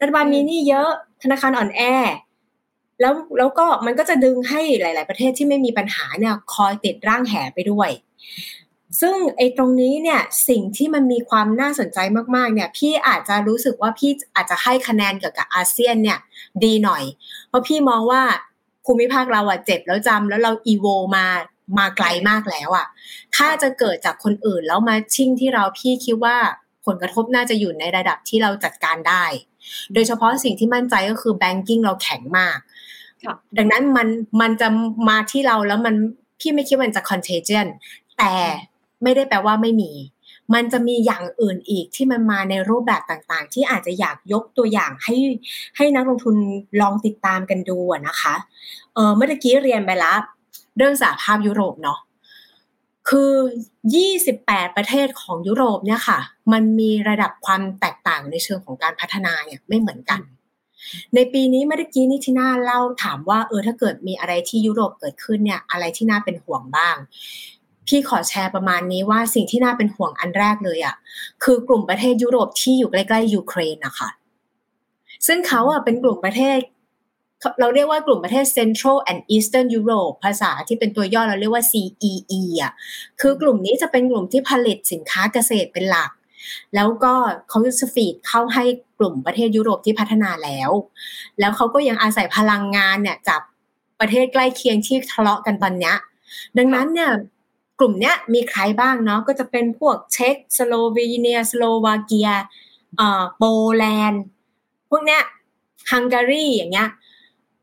[0.00, 0.90] รัฐบาลมีหนี้เยอะ
[1.22, 1.80] ธนาคารอ่อนแอ
[3.00, 7.90] แล้วแล้วก็มันก็จะดึงให้หลาย ๆ ประเทศที่ไม่มีปัญหาเนี่ยคอยติดร่างแหไปด้วย
[9.00, 11.98] ซึ่งไอ้ตรงนี้เนี่ยสิ่งที่มันมีความน่าสนใจ
[12.36, 16.18] มากๆเนี่ยพี่อาจจะรู้สึกว่าพี่อาจจะให้คะแนนเกี่ยวกับอาเซียนเนี่ย
[16.64, 17.02] ดีหน่อย
[17.48, 18.22] เพราะพี่มองว่า
[18.84, 21.26] ภูมิภาคเราอะเจ็บแล้วจำแล้วเราอีโวมา
[21.78, 22.86] มาไกลมากแล้วอะ
[23.36, 26.36] ถ้าจะเกิดจากคนอื่นแล้วมาชิ่งที่เราพี่คิดว่า
[26.86, 29.24] ผลกระทบน่าจะอยู่ในระดับที่เราจัดการได้
[29.94, 32.58] โดยเฉพาะสิ่งที่มั่นใจก็คือแบงกิ้งเราแข็งมาก
[33.58, 34.08] ดังนั้นมัน
[34.40, 34.68] มันจะ
[35.08, 35.94] มาที่เราแล้วมัน
[36.40, 37.66] พี่ไม่คิดว่ามันจะคอนเทเจน
[38.18, 38.32] แต่
[39.02, 39.90] ไม่ได้แปลว่าไม่มี
[40.54, 45.16] มันจะมีอย่างอื่นอีกที่มันมาในรูปแบบต่างๆ ที่อาจจะอยากยกตัวอย่างให้
[45.76, 46.36] ให้นักลงทุน
[46.80, 47.78] ลองติดตามกันดู
[48.08, 48.34] นะคะ
[48.94, 50.18] เออเมื่อกี้เรียนไปแล้ว
[50.76, 51.98] เรื่องสหภาพยุโรปเนาะ
[53.08, 53.32] คือ
[54.02, 56.18] 28 ประเทศของยุโรปเนี่ยค่ะ
[56.52, 60.20] มันมีระดับความแตกต่างในเชิงของการพัฒนาเนี่ยไม่เหมือนกัน
[61.14, 66.96] ในปีนี้เมื่อกี้นี่ที่น่าเล่าถามว่าเออถ้าเกิดมีอะไรที่ยุโรปเกิดขึ้นเนี่ยอะไรที่น่าเป็นห่วงบ้าง
[67.86, 70.94] พี่ขอแชร์ประมาณนี้ว่าสิ่งที่น่าเป็นห่วงอันแรกเลยอะ่ะ
[71.44, 74.08] คือกลุ่มประเทศยุโรปที่อยู่ใกล้ๆยูเครนนะคะ
[75.26, 76.58] ซึ่งเขาอะเป็นกลุ่มประเทศ
[77.60, 82.72] เราเรียกว่ากลุ่มประเทศ Central and Eastern Europe ภาษาที่เป็นตัวย่อเราเรียกว่า CEE อะ
[83.20, 86.10] คือกลุ่มนี้จะเป็นกลุ่มที่ผลิตสินค้าเกษตรเป็นหลัก
[86.74, 87.12] แล้วก็
[87.48, 88.64] เขาจะฟีดเข้าให้
[88.98, 90.70] กลุ่มประเทศยุโรปที่พัฒนาแล้ว
[91.40, 93.40] แล้วเขาก็ยังอาศัยพลังงานเนี่ยจาก
[94.00, 95.92] ประเทศใกล้เคียงที่ทะเลาะกันตอนนี้
[96.58, 97.10] ดังนั้นเนี่ย
[97.78, 102.30] กลุ่มเนี้ยมีใครบ้างเนาะก็จะเป็นพวกเช็กสโลวีเนียสโลวาเกีย
[103.00, 103.44] อ่าโป
[103.76, 104.22] แลนด์
[104.90, 105.22] พวกเนี้ย
[105.90, 106.88] ฮังการีอย่างเงี้ย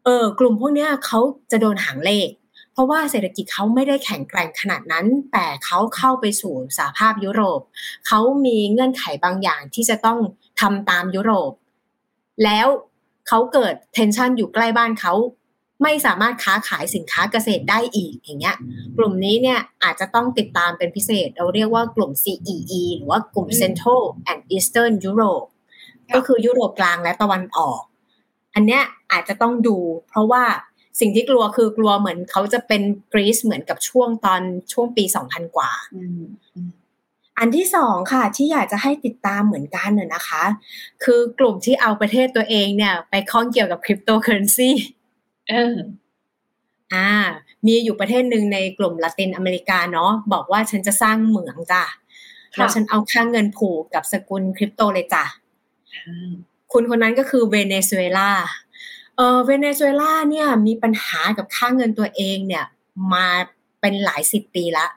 [0.06, 1.20] เออกลุ่มพวกเนี้ยเขา
[1.52, 2.30] จะโดนหางเลข
[2.74, 7.62] เพราะว่าเศรษฐกิจเขาไม่ได้แข็งแกร่งขนาดนั้น แต่เขาเข้าไปสู่สหภาพยุโรป
[8.08, 10.20] เขามีเงื่อนไขบางอย่างที่จะต้อง
[10.62, 11.52] ทำตามยุโรป
[12.44, 12.68] แล้ว
[13.28, 15.14] เขาเกิดเทนชันอยู่ใกล้บ้านเขา
[15.84, 18.58] ไม่สามารถค้าขายสินค้าเกษตรได้อีกอย่างเงี้ย
[18.98, 24.02] กลุ่มนี้เนี่ยอาจจะต้องติดตามเป็นพิเศษ เราเรียกว่ากลุ่ม CEE หรือว่ากลุ่ม Central
[24.32, 25.48] and Eastern Europe
[26.16, 27.82] ก็คือยุโรปกลางและตะวันออก
[28.56, 29.78] อันเนี้ยอาจจะต้องดู
[30.10, 30.44] เพราะว่า
[31.00, 32.82] สิ่งที่กลัวคือกลัวเหมือนเขาจะเป็น
[33.14, 34.42] กรีซเหมือนกับช่วงตอน
[34.74, 35.72] ช่วงปี2000กว่า
[37.40, 40.44] อันที่สองค่ะ ที่อยากจะให้ติดตามเหมือนกันเน่ยนะคะ
[41.04, 44.72] คือกลุ่มที่เอาประเทศตัวเองเนี่ย ไปข้องเกี่ยวกับคริปโตเคอเรนซี
[46.94, 47.10] อ่า
[47.68, 51.84] มีอยู่ประเทศหนึ่งในกลุ่มละตินอเมริกาเนาะบอกว่าฉันจะสร้างเหมืองจ้ะ
[52.58, 55.24] แล้วฉันเอาค่างเงินผูกกับสกุลคริปโตเลยจ้ะ
[56.72, 58.32] คุณคนนั้นก็คือเวเนซุเอลา
[59.18, 62.66] เออเวเนซุเอลาเนี่ยมีปัญหากับค่างเงินตัวเองเนี่ย
[63.14, 63.28] มา
[63.82, 64.88] เป็นหลายสิบปีละ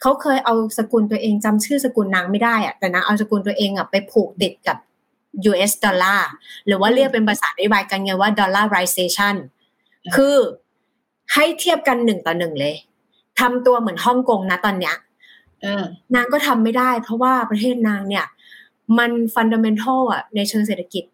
[0.00, 4.76] เขาเคยเอาสกุลตัวเองจำชื่อสกุลนางไม่ได้อะแต่นางเอาสกุลตัวเองอะไปผูกติดกับ
[5.50, 6.28] US ดอลลาร์
[6.66, 9.36] หรือว่าเรียกเป็นภาษานโยบายกันไงว่า dollarization
[10.14, 10.36] คือ
[11.34, 12.74] ให้เทียบกันหนึ่งต่อหนึ่งเลย
[13.40, 14.96] ทำตัวเหมือนฮ่องกงนะตอนเนี้ย
[16.14, 18.26] นางก็ทำไม่ได้ เพราะว่าประเทศนางเนี่ย
[18.98, 21.04] มัน fundamental อะในเชิงเศรษฐกิจ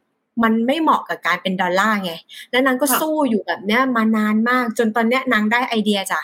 [0.43, 2.13] มันไม่เหมาะกับการเป็นดอลลาร์ไง
[2.51, 6.21] แล้วนางก็สู้อยู่แบบเนี้ยมานานมาก จนตอนเนี้ยนางได้ไอเดียจ้ะ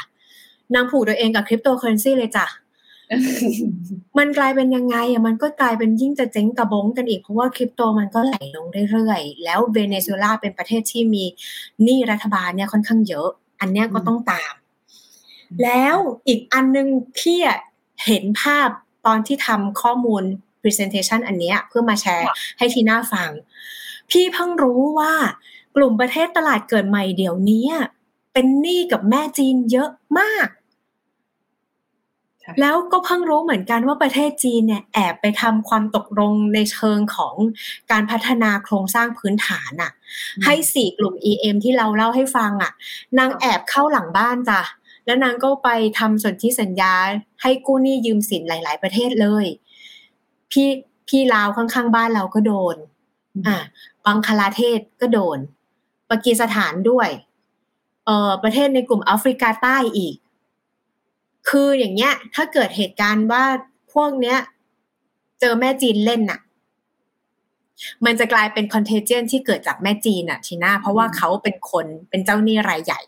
[0.75, 2.47] นางผูกตัวเองกับคริปโตเคอเรนซีเลยจ้ะ
[4.19, 11.25] มันกลายเป็นยังไงอะมันก็กลายเป็นยิ่งจะเจ๊งกระบงกันอีก เพราะว่าคริปโตมันก็ไหลลงเรื่อยๆ แล้วเวเนซุเอลาเป็นประเทศที่มี
[11.83, 13.29] หนี้รัฐบาลเนี่ยค่อนข้างเยอะ
[13.61, 14.55] อันเนี้ยก็ต้องตาม
[15.63, 15.97] แล้ว
[16.27, 16.89] อีกอันนึง
[17.19, 17.39] พี่
[18.07, 18.69] เห็นภาพ
[19.07, 20.23] ตอนที่ทำข้อมูล
[20.63, 23.31] presentation อันเนี้ยเพื่อมาแชร์ให้ทีน่าฟัง
[24.11, 25.13] พี่เพิ่งรู้ว่า
[25.77, 27.67] กลุ่มประเทศตลาดเกิดใหม่เดี๋ยวนี้
[28.33, 30.47] เป็นหนี้กับแม่จีนเยอะมาก
[32.61, 37.35] แล้วก็เพิ่งรู้เหมือนกันว่าประเทศจีนเนี่ยแอบไปทำความตกลงในเชิงของ
[37.91, 39.93] การพัฒนาโครงสร้างพื้นฐานอะ
[40.45, 42.73] ให้สี่กลุ่ม EM ที่เราเล่าให้ฟังอะ
[43.19, 44.63] นางแอบเข้าหลังบ้านจ้ะ
[45.07, 45.69] แล้วนางก็ไป
[45.99, 46.95] ทำสนธิสัญญา
[47.43, 49.47] ให้กู้หนี้ยืมสินหลาย ๆ ประเทศเลย
[50.51, 50.69] พี่
[51.09, 52.77] พี่ลาวข้างๆ บ้านเราก็โดน
[53.47, 53.57] อ่า
[54.05, 55.39] บังคลาเทศก็โดน
[56.11, 57.09] ปากีสถานด้วย
[58.07, 60.15] เอ่อประเทศในกลุ่มแอฟริกาใต้อีก
[61.49, 63.45] คืออย่างเงี้ย ถ้าเกิดเหตุการณ์ว่า
[63.95, 64.39] พวกเนี้ย
[65.41, 66.41] เจอแม่จีนเล่นน่ะ
[68.05, 73.01] มันจะกลายเป็นคอนเทเจนที่เกิดจากแม่จีนอะทีน่าเพราะว่าเขาเป็นคนเป็นเจ้าหนี้รายใหญ่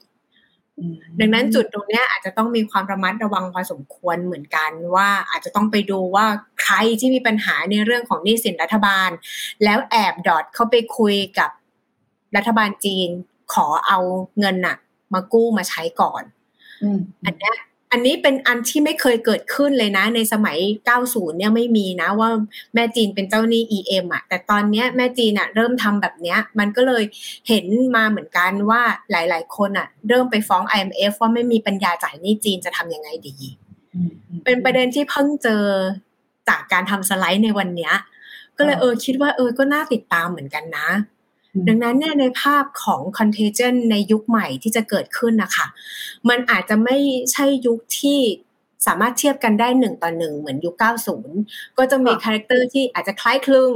[1.21, 6.27] ดังนั้นจุดตรงนี้อาจจะต้องมีความระมัดระวังพอสมควรเหมือนกันว่าอาจจะต้องไปดูว่า
[6.63, 9.11] ใครที่มีปัญหาในเรื่องของหนี้สินรัฐบาล
[9.65, 11.51] แล้วแอบดอทเข้าไปคุยกับ
[12.37, 13.09] รัฐบาลจีน
[13.53, 13.99] ขอเอา
[14.39, 14.77] เงินน่ะ
[15.15, 16.23] มากู้มาใช้ก่อน
[17.25, 17.53] อันนี้
[17.97, 20.59] อันนี้เป็นอันที่ไม่เคยเกิดขึ้นเลยนะ ในสมัย
[20.99, 22.31] 90 เนี่ยไม่มีนะว่า
[22.75, 27.05] แม่จีนเป็นเจ้าหนี้ EM อะแต่ตอนนี้แม่จีนอะเริ่มทำแบบเนี้ย มันก็เลย
[27.49, 27.67] เห็น
[27.97, 33.37] มาเหมือนกันว่าหลาย ๆ คนอะเริ่มไปฟ้อง IMF ว่าไม่มีปัญญาจ่ายหนี้จีนจะทำยังไงดี
[34.45, 35.65] เป็นประเด็นที่เพิ่งเจอ
[36.49, 37.95] จากการทำสไลด์ในวันเนี้ย
[38.59, 40.89] ก็เลยเออคิดว่าเออก็น่าติดตามเหมือนกันนะ
[41.69, 45.67] ดังนั้นเนี่ยในภาพของ contagion ในยุคใหม่ที่จะเกิดขึ้นนะคะ
[46.29, 46.97] มันอาจจะไม่
[47.33, 48.21] ใช่ยุคที่
[48.87, 50.75] สามารถเทียบกันได้หนึ่งต่อหนึ่งเหมือนยุค
[51.27, 53.73] 90 ก็จะมี character ที่อาจจะคล้ายคลึง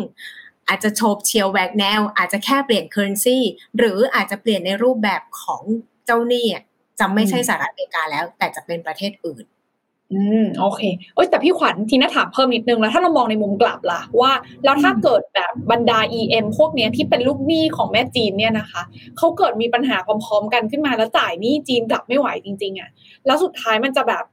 [0.68, 3.38] อาจจะโฉบเฉียวแหวกแนว อาจจะแค่เปลี่ยน currency
[3.78, 5.62] หรืออาจจะเปลี่ยนในรูปแบบของ
[6.06, 6.46] เจ้าหนี้
[7.00, 9.44] จะไม่ใช่สหรัฐอเมริกาแล้ว แต่จะเป็นประเทศอื่น
[10.12, 10.82] อืมโอเค
[11.14, 14.32] เอ้ยแต่พี่ขวัญทีน่าถามเพิ่มนิดนึงแล้วถ้าเรามองในมุมกลับล่ะว่า
[14.64, 18.82] แล้วถ้าเกิดแบบบรรดา EM พวกเนี้ยที่เป็นลูกหนี้ของแม่จีนเนี่ยนะคะ
[19.18, 22.90] เขาเกิดมีปัญหาพร้อมๆกันขึ้นมาแล้วจ่ายหนี้จีนกลับไม่ไหวจริง ๆอะ่ะ
[23.26, 24.24] แล้วสุดท้ายมันจะแบบ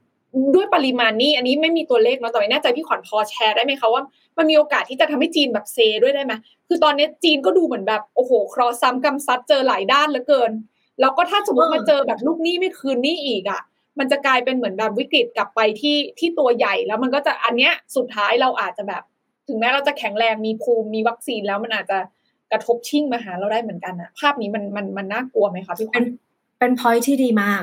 [0.54, 4.02] ด้วยปริมาณนี้ อันนี้ไม่มีตัวเลขเนาะแต่ไม่แน่ใจพี่ขวัญพอแชร์ได้ไหมคะว่า
[4.38, 6.32] มันมีโอกาสที่จะทำให้จีนแบบเซด้วยได้ไหม
[6.68, 10.50] คือตอนนี้จีนก็ดูเหมือนแบบโอ้โหครอซ้ำกำซัดเจอหลายด้านเหลือเกิน
[11.00, 13.60] แล้วก็ถ้าสมมติมาเจอแบบลูกหนี้ไม่คืนหนี้อีกอะ่ะ
[13.98, 19.02] มันจะกลายเป็นเหมือนแบบวิกฤตกลับไปที่ที่ตัวใหญ่แล้วมันก็จะอันเนี้ยสุดท้ายเราอาจจะแบบ
[19.48, 21.98] ถึงแม้เราจะแข็งแรงมีภูมิมีวัคซีนแล้วมันอาจจะ
[22.52, 26.06] กระทบชิ่งมาหาเราได้เหมือนกันอะภาพนี้มันมันมันน่ากลัวไหมคะพี่ขวัเป็ญน
[26.58, 27.62] เป็นพอยที่ดีมาก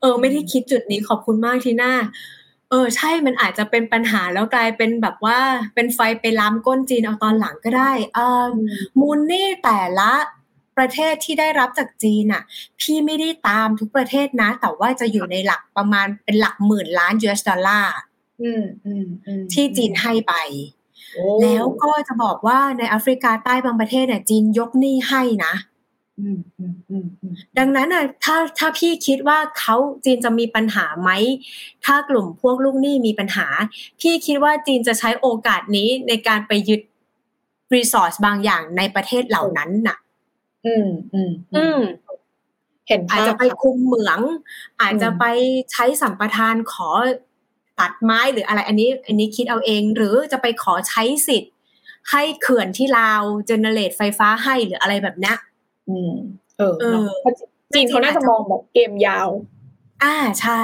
[0.00, 1.92] เออ ไม่ได้คิดจุดนี้ขอบคุณมากทีหน้า
[2.70, 5.38] เออใช่มันอาจจะเป็นปัญหาแล้วกลายเป็นแบบว่า
[5.74, 8.48] เป็นไฟไปล้ำก้นจีนเอาตอนหลังก็ได้เออ
[9.00, 10.12] มูลนี่แต่ละ
[10.78, 12.42] ประเทศที่ได้รับจากจีนอะ
[12.80, 17.94] พี่ไม่ได้ตามทุกประเทศนะ แต่ว่าจะอยู่ในหลักประมาณเป็นหลักหมื่นล้าน US ดอลลาร์
[18.42, 20.34] อืมอืมอืมที่จีนให้ไป
[21.14, 25.54] โอ้แล้วก็จะบอกว่าในแอฟริกาใต้บางประเทศเนี่ยจีนยกหนี้ให้นะ
[26.20, 31.10] อืมอืมอืมอืมดังนั้นน่ะถ้าถ้าพี่คิดว่าเขาจีนจะมีปัญหาไหม
[31.84, 33.46] ถ้ากลุ่มพวกลูกหนี้มีปัญหา
[34.00, 36.80] พี่คิดว่าจีนจะใช้โอกาสนี้ในการไปยึด
[37.74, 39.96] รีซอสบางอย่างในประเทศเหล่านั้นน่ะ
[40.66, 41.78] อืมอืมอือืมม
[42.88, 44.20] เห็นอาจภาพจะไปคุมเหมือง
[44.80, 45.24] อาจจะอืมไป
[45.72, 46.88] ใช้สัมปทานขอ
[47.80, 51.52] ตัดไม้หรืออะไร อันนี้ อันนี้คิดเอาเอง หรือจะไปขอใช้สิทธิ์
[52.10, 55.36] ให้เขื่อนที่ลาวเจเนเรตไฟฟ้าให้หรืออะไรแบบเนี้ย
[55.88, 56.12] อืม
[56.58, 57.34] เออเออเนอะเพราะ
[57.74, 59.28] จีนเขาน่าจะมองแบบเกมยาว
[60.02, 60.62] อ่าใช่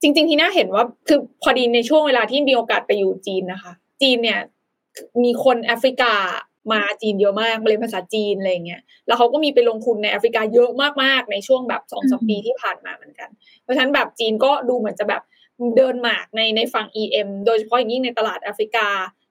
[0.00, 3.72] จริง ๆ ที่น่าเห็นว่าคือพอดีในช่วงเวลาที่มีโอกาสไปอยู่จีนนะคะ
[4.02, 4.40] จีนเนี่ย
[5.22, 6.14] มีคนแอฟริกา
[6.72, 10.70] มาจีนเยอะมากมาเรียนภาษาจีนอะไรอย่างเงี้ยแล้วเขาก็มีไปลงทุนในแอฟริกาเยอะ
[11.02, 13.28] มากๆ ในช่วงแบบสองสามอืมปีที่ผ่านมาเหมือนกัน
[13.62, 15.22] เพราะฉะนั้นแบบจีนก็ดูเหมือนจะแบบ
[15.76, 18.86] เดินหมากในในฝั่ง EM โดยเฉพาะอย่างยิ่งในตลาดแอฟริกา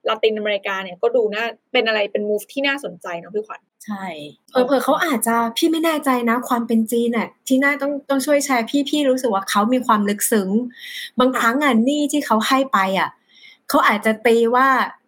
[0.08, 4.04] ลาตินอเมริกาเนี่ยก็ดูน่าเป็นอะไรเป็น move ที่น่าสนใจเนาะพี่ขวัญใช่
[4.50, 10.48] เผลอๆเขาอาจจะพี่ไม่แน่ใจนะ ความเป็นจีนน่ะทีน่าต้องต้องช่วยแชร์พี่พี่รู้สึกว่าเขามีความลึกซึ้ง
[11.20, 13.08] บางครั้งอะหนี้ที่เขาให้ไปอะ
[13.68, 14.66] เขาอาจจะตีว่า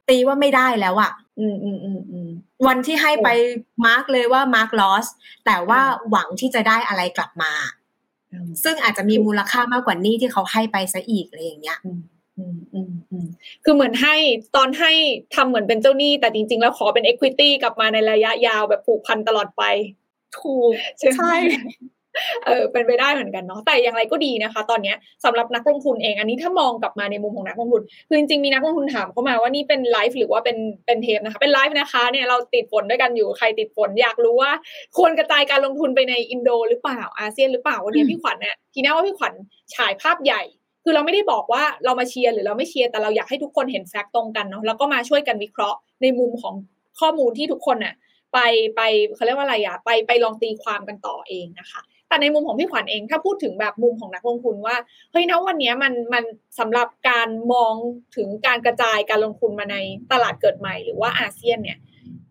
[0.08, 2.28] ตีว่าไม่ได้แล้วอะ อืมอืมอืมอืม
[2.66, 3.28] วันที่ให้ไป
[3.86, 5.06] mark เลยว่า mark loss
[5.46, 7.52] แต่ว่าอืมหวังที่จะได้อะไรกลับมา
[8.32, 12.00] อืมซึ่งอาจจะมีมูลค่ามากกว่าหนี้ที่เขาให้ไปซะอีกอะไรอย่างเงี้ยอืม
[12.38, 13.26] อืมอืมอืม
[13.64, 14.14] คือเหมือนให้
[14.56, 14.92] ตอนให้
[15.34, 19.62] ทำเหมือนเป็นเจ้าหนี้ แต่จริง ๆ แล้วขอเป็น equity กลับมาในระยะยาวแบบผูกพันตลอดไป
[20.38, 21.34] ถูก ใช่ไหมใช่
[22.46, 30.56] เออเป็นไปได้เหมือนกันเนาะแต่อย่างไรก็ดีนะคะ ตอนเนี้ยสำหรับนักลงทุนเอง อันนี้ถ้ามองกลับมาในมุมของนักลงทุนคือจริงๆมีนักลงทุนถามเข้ามาว่านี่เป็นไลฟ์หรือว่าเป็น
[30.86, 34.50] เป็นเทปนะคะ เป็นไลฟ์นะคะเนี่ยเราติดฝนด้วยกันอยู่ใครติดฝนอยากรู้ว่า
[34.96, 39.32] ควรกระจายการลงทุนไปในอินโดหรือเปล่าอาเซียนหรือเปล่าวันนี้พี่ขวัญเนี่ยทีน่าว่าพี่ขวัญ
[39.74, 40.42] ฉายภาพใหญ่
[40.84, 46.54] คือเราไม่ได้บอกว่าเรามาเชียร์หรือเราไม่เชียร์แต่เราอยากให้ทุกคนเห็นแฟกต์ตรงกันเนาะแล้วก็มาช่วยกันวิเคราะห์ในมุมของ
[47.00, 47.94] ข้อมูลที่ทุกคนน่ะ
[48.32, 48.38] ไป
[48.76, 48.80] ไป
[49.14, 54.76] เขาเรียกว่าอะไรอะไปไปลองตีความกันต่อเองนะคะ แต่ในมุมของพี่ขวัญเองถ้าพูดถึงแบบมุมของนักลงทุนว่า
[55.12, 56.24] เฮ้ยนะวันนี้มันมัน
[56.58, 57.74] สำหรับการมอง
[58.16, 59.76] ถึงการกระจายการลงทุนมาใน
[60.12, 61.78] ตลาดเกิดใหม่หรือว่าอาเซียนเนี่ย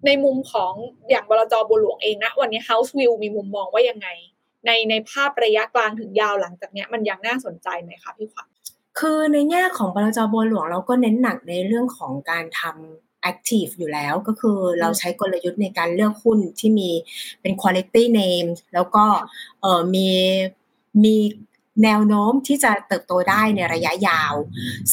[0.05, 0.73] ในมุมของ
[1.09, 4.07] อย่างบลจบัวหลวงเองนะวันนี้ House View มีมุมมองว่ายังไง
[4.65, 8.47] ในในภาพระยะกลางถึงยาวหลังจากเนี้ยมันยังน่าสนใจไหมคะพี่ขวัญ
[8.99, 16.89] คือในแง่ของบลจบัวหลวงเราก็เน้นหนักในเรื่องของการทำ active อยู่แล้วก็คือเราใช้กลยุทธ์ในการเลือกหุ้นที่มี
[17.41, 19.05] เป็น quality name แล้วก็
[19.61, 20.09] เออมี
[21.03, 21.15] มี
[21.83, 24.33] แนวโน้มที่จะเติบโตได้ในระยะยาว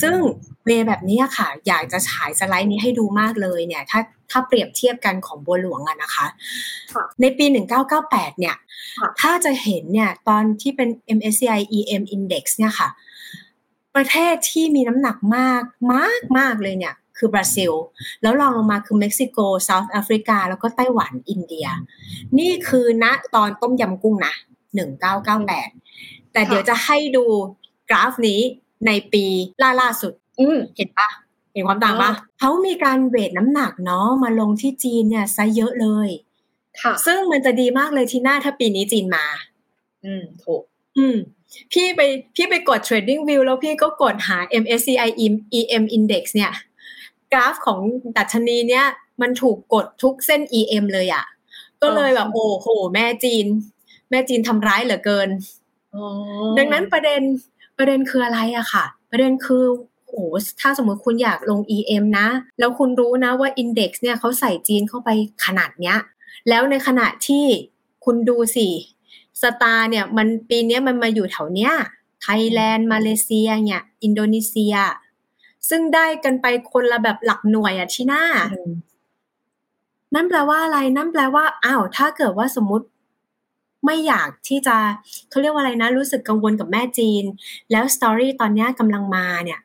[0.01, 0.16] ซึ่ง
[0.64, 6.26] เวแบบนี้ค่ะ อยากจะฉายสไลด์นี้ให้ดูมากเลยเนี่ยถ้าถ้าเปรียบเทียบกันของบัวหลวงอะนะคะ
[6.93, 7.47] ค่ะในปี
[7.93, 8.57] 1998 เนี่ย
[8.99, 12.89] ค่ะถ้าจะเห็นเนี่ยตอนที่เป็น MSCI EM Index เนี่ยค่ะ
[13.95, 15.62] ประเทศที่มีน้ำหนักมาก
[15.95, 17.73] มากมากเลยเนี่ย คือบราซิล
[18.23, 21.67] แล้วรองลงมาคือเม็กซิโกเซาท์แอฟริกา แล้วก็ไต้หวันอินเดีย
[22.39, 24.35] นี่คือณตอนต้มยำกุ้งนะ
[25.13, 27.25] 1998แต่เดี๋ยวจะให้ดู
[27.91, 28.41] กราฟนี้
[28.87, 29.25] ในปี
[29.63, 31.09] ล่าล่าสุดอืมเห็นปะ
[31.53, 36.09] เห็นความต่างปะอ่าเขามีการเวทน้ำหนักเนาะมาลงที่จีนเนี่ยซะเยอะเลย
[36.83, 39.27] ค่ะซึ่งมันจะดีมากเลยที่หน้าถ้าปีนี้จีนมา
[40.05, 40.63] อืมถูก
[40.99, 41.17] อืม
[41.73, 42.01] พี่ไป
[42.35, 45.09] พี่ไปกด Trading View แล้วพี่ก็กดหา MSCI
[45.59, 46.53] EM Index เนี่ย
[47.33, 47.80] กราฟของ
[48.16, 48.87] ดัชนีเนี่ย
[49.20, 51.24] มันถูกกดทุกเส้น EM เลยอะ่ะ
[51.83, 53.47] ก็เลยแบบโอ้โห แม่จีน
[54.11, 55.28] แม่จีนทำร้ายเหลือเกิน
[55.95, 56.07] อ๋อ
[56.59, 57.22] ดังนั้นประเด็น
[57.78, 59.64] ประเด็นคืออะไรอะค่ะ ประเด็นคือ
[60.09, 60.24] โอ้
[60.61, 62.28] ถ้าสมมติคุณอยากลง EM นะ
[62.59, 65.11] แล้วคุณรู้นะว่า Index เนี่ยเขาใส่จีนเข้าไป
[65.45, 65.97] ขนาดเนี้ย
[66.49, 67.45] แล้วในขณะที่
[68.05, 68.68] คุณดูสิ
[69.43, 71.72] สตาร์เนี่ยมันปีเนี้ยมันมาอยู่แถวเนี้ย
[72.22, 74.74] ไทยแลนด์ มาเลเซียเนี่ย อินโดนีเซีย
[75.69, 78.73] ซึ่งได้กันไปคนละแบบหลักหน่วยอะที่หน้าอืม
[80.15, 82.87] นั่นแปลว่าอะไร นั่นแปลว่าอ้าวถ้าเกิดว่าสมมติ
[83.87, 84.77] ไม่อยากที่จะ
[85.31, 87.25] เขาเรียกว่าอะไรนะ รู้สึกกังวลกับแม่จีน
[87.73, 89.61] แล้ว story ตอนเนี้ยกำลังมาเนี่ย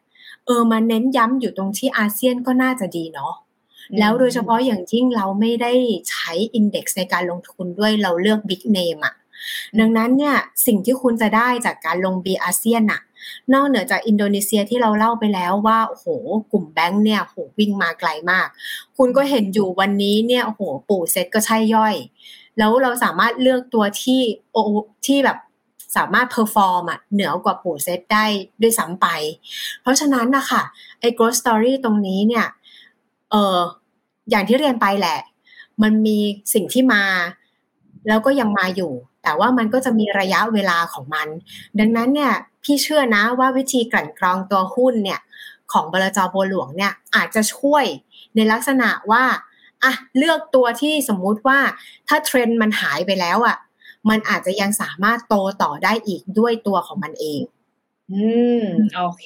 [0.46, 3.34] เออมาเน้นย้ำอยู่ตรงที่อาเซียนก็น่าจะดีเนาะ
[4.00, 5.74] แล้วโดยเฉพาะอย่างยิ่งเราไม่ได้
[6.10, 9.16] ใช้ index ในการลงทุนด้วยเราเลือก big name อะ
[9.80, 10.36] ดังนั้นเนี่ย
[10.66, 13.02] สิ่งที่คุณจะได้จากการลง B-ASEAN อะ
[13.54, 16.08] นอกเหนือจากอินโดนีเซียที่เราเล่าไปแล้วว่าโอ้โห
[16.52, 18.48] กลุ่มแบงค์เนี่ยโหวิ่งมาไกลมาก
[18.98, 21.96] คุณก็เห็นอยู่วันนี้เนี่ยโอ้โหปู่เซ็ตก็ใช่ย่อย
[22.58, 24.22] แล้วเราสามารถเลือกตัวที่
[24.52, 24.58] โอ
[25.06, 25.38] ที่แบบ
[25.98, 28.26] สามารถ perform อะเหนือกว่าปู่เซตได้
[28.62, 29.08] ด้วยซ้ำไป
[29.82, 30.62] เพราะฉะนั้นนะคะ
[31.00, 32.46] ไอ้ growth story ตรงนี้เนี่ย
[33.32, 33.60] เออ
[34.30, 35.20] อย่างที่เรียนไปแหละ
[35.84, 36.18] มันมี
[36.54, 37.04] สิ่งที่มา
[38.08, 38.92] แล้วก็ยังมาอยู่
[39.28, 41.28] แต่ว่ามันก็จะมีระยะเวลาของมัน
[41.80, 45.20] ดังนั้นเนี่ยพี่เชื่อนะว่าวิธีกลั่นกรองตัวหุ้นเนี่ย
[45.72, 47.86] ของบลจบัวหลวงเนี่ยอาจจะช่วย
[48.36, 49.24] ในลักษณะว่า
[49.84, 51.60] อะเลือกตัวที่สมมุติว่า
[52.08, 53.58] ถ้าเทรนด์มันหายไปแล้วอะ่ะ
[54.10, 57.42] มันอาจจะยังสามารถโตต่อได้อีกด้วยตัวของมันเอง
[58.12, 58.24] อื
[58.62, 58.64] ม
[58.96, 59.26] โอเค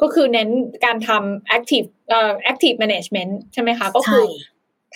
[0.00, 0.48] ก็คือเน้น
[0.84, 4.24] การทำ active เอ่อ active management ใช่ไหมคะ ก็คือ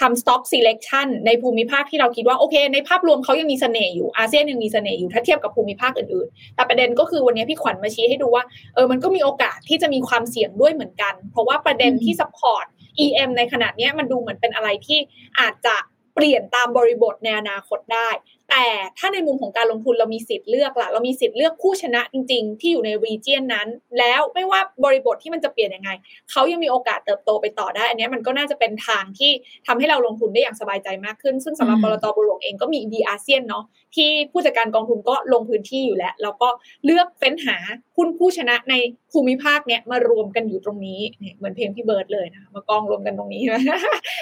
[0.01, 8.45] ทำ stock selection ในภูมิภาคที่เราคิดว่าโอเค ในภาพรวมเขายังมีเสน่ห์อยู่อาเซียนยังมีเสน่ห์อยู่ถ้าเทียบกับภูมิภาคอื่นๆ แต่ประเด็นก็คือวันนี้พี่ขวัญมาชี้ให้ดูว่า
[8.75, 12.67] เออมันก็มีโอกาสที่จะมีความเสี่ยงด้วยเหมือนกัน เพราะว่าประเด็นที่ support
[13.05, 14.99] EM ในขณะนี้มันดูเหมือนเป็นอะไรที่
[15.41, 15.77] อาจจะ
[16.15, 18.09] เปลี่ยนตามบริบทในอนาคตได้
[18.51, 18.65] แต่
[18.99, 23.69] ถ้าในมุมของการลงทุนเรามีสิทธิ์เลือกล่ะเรามีสิทธิ์เลือกผู้ชนะจริง ๆ ที่อยู่ในรีเจียนนั้น
[23.99, 25.91] แล้วไม่ว่าบริบทที่มันจะเปลี่ยนยังไง
[26.31, 29.31] เขายังมีโอกาสเติบโตไปต่อได้ อันนี้มันก็น่าจะเป็นทางที่
[29.67, 33.65] ทำให้เราลงทุนได้อย่างสบายใจมากขึ้น ซึ่งสำหรับบลตบุหลวงเองก็มีดีอาเซียนเนาะ
[33.97, 36.49] ที่ผู้จัดการกองทุนก็ลงพื้นที่อยู่แล้ว แล้วก็
[36.85, 37.57] เลือกเฟ้นหา
[37.97, 38.75] หุ้นผู้ชนะใน
[39.13, 43.43] ภูมิภาคเนี้ยมารวมกันอยู่ตรงนี้เนี่ยเหมือนเพลงพี่เบิร์ดเลยนะคะมากองรวมกันตรงนี้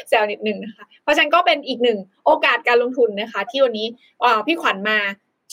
[0.09, 3.87] แซวนิดนึงนะคะเพราะฉะนั้นก็เป็นอีกหนึ่งโอกาสการลงทุนนะคะ ที่วันนี้
[4.47, 4.99] พี่ขวัญมา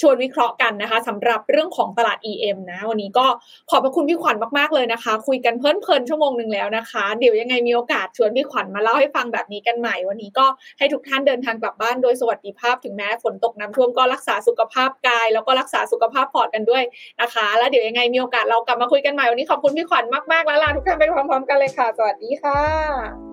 [0.02, 3.26] ชวนวิเคราะห์กันนะคะสำหรับเรื่องของตลาด EM นะ วันนี้ก็
[3.70, 10.46] ขอบพระคุณพี่ขวัญมากๆเลยนะคะ คุยกันเพลินเพลินชั่วโมงหนึ่งแล้วนะคะ เดี๋ยวยังไงมีโอกาสชวนพี่ขวัญมาเล่าให้ฟังแบบนี้กันใหม่ วันนี้ก็
[10.78, 16.84] ให้ทุกท่านเดินทางกลับบ้านโดยสวัสดิภาพถึงแม้ฝนตกน้ำท่วมก็รักษาสุขภาพกาย แล้วก็รักษาสุขภาพพอร์ตกันด้วย
[17.22, 23.33] นะคะ แล้วเดี๋ยวยังไงมีโอกาสเรากลับมาคุยกันใหม่วันนี้ขอบคุณพี่ขวัญมากๆแล้วลาทุกท่านไปพร้อมๆกันเลยค่ะ สวัสดีค่ะ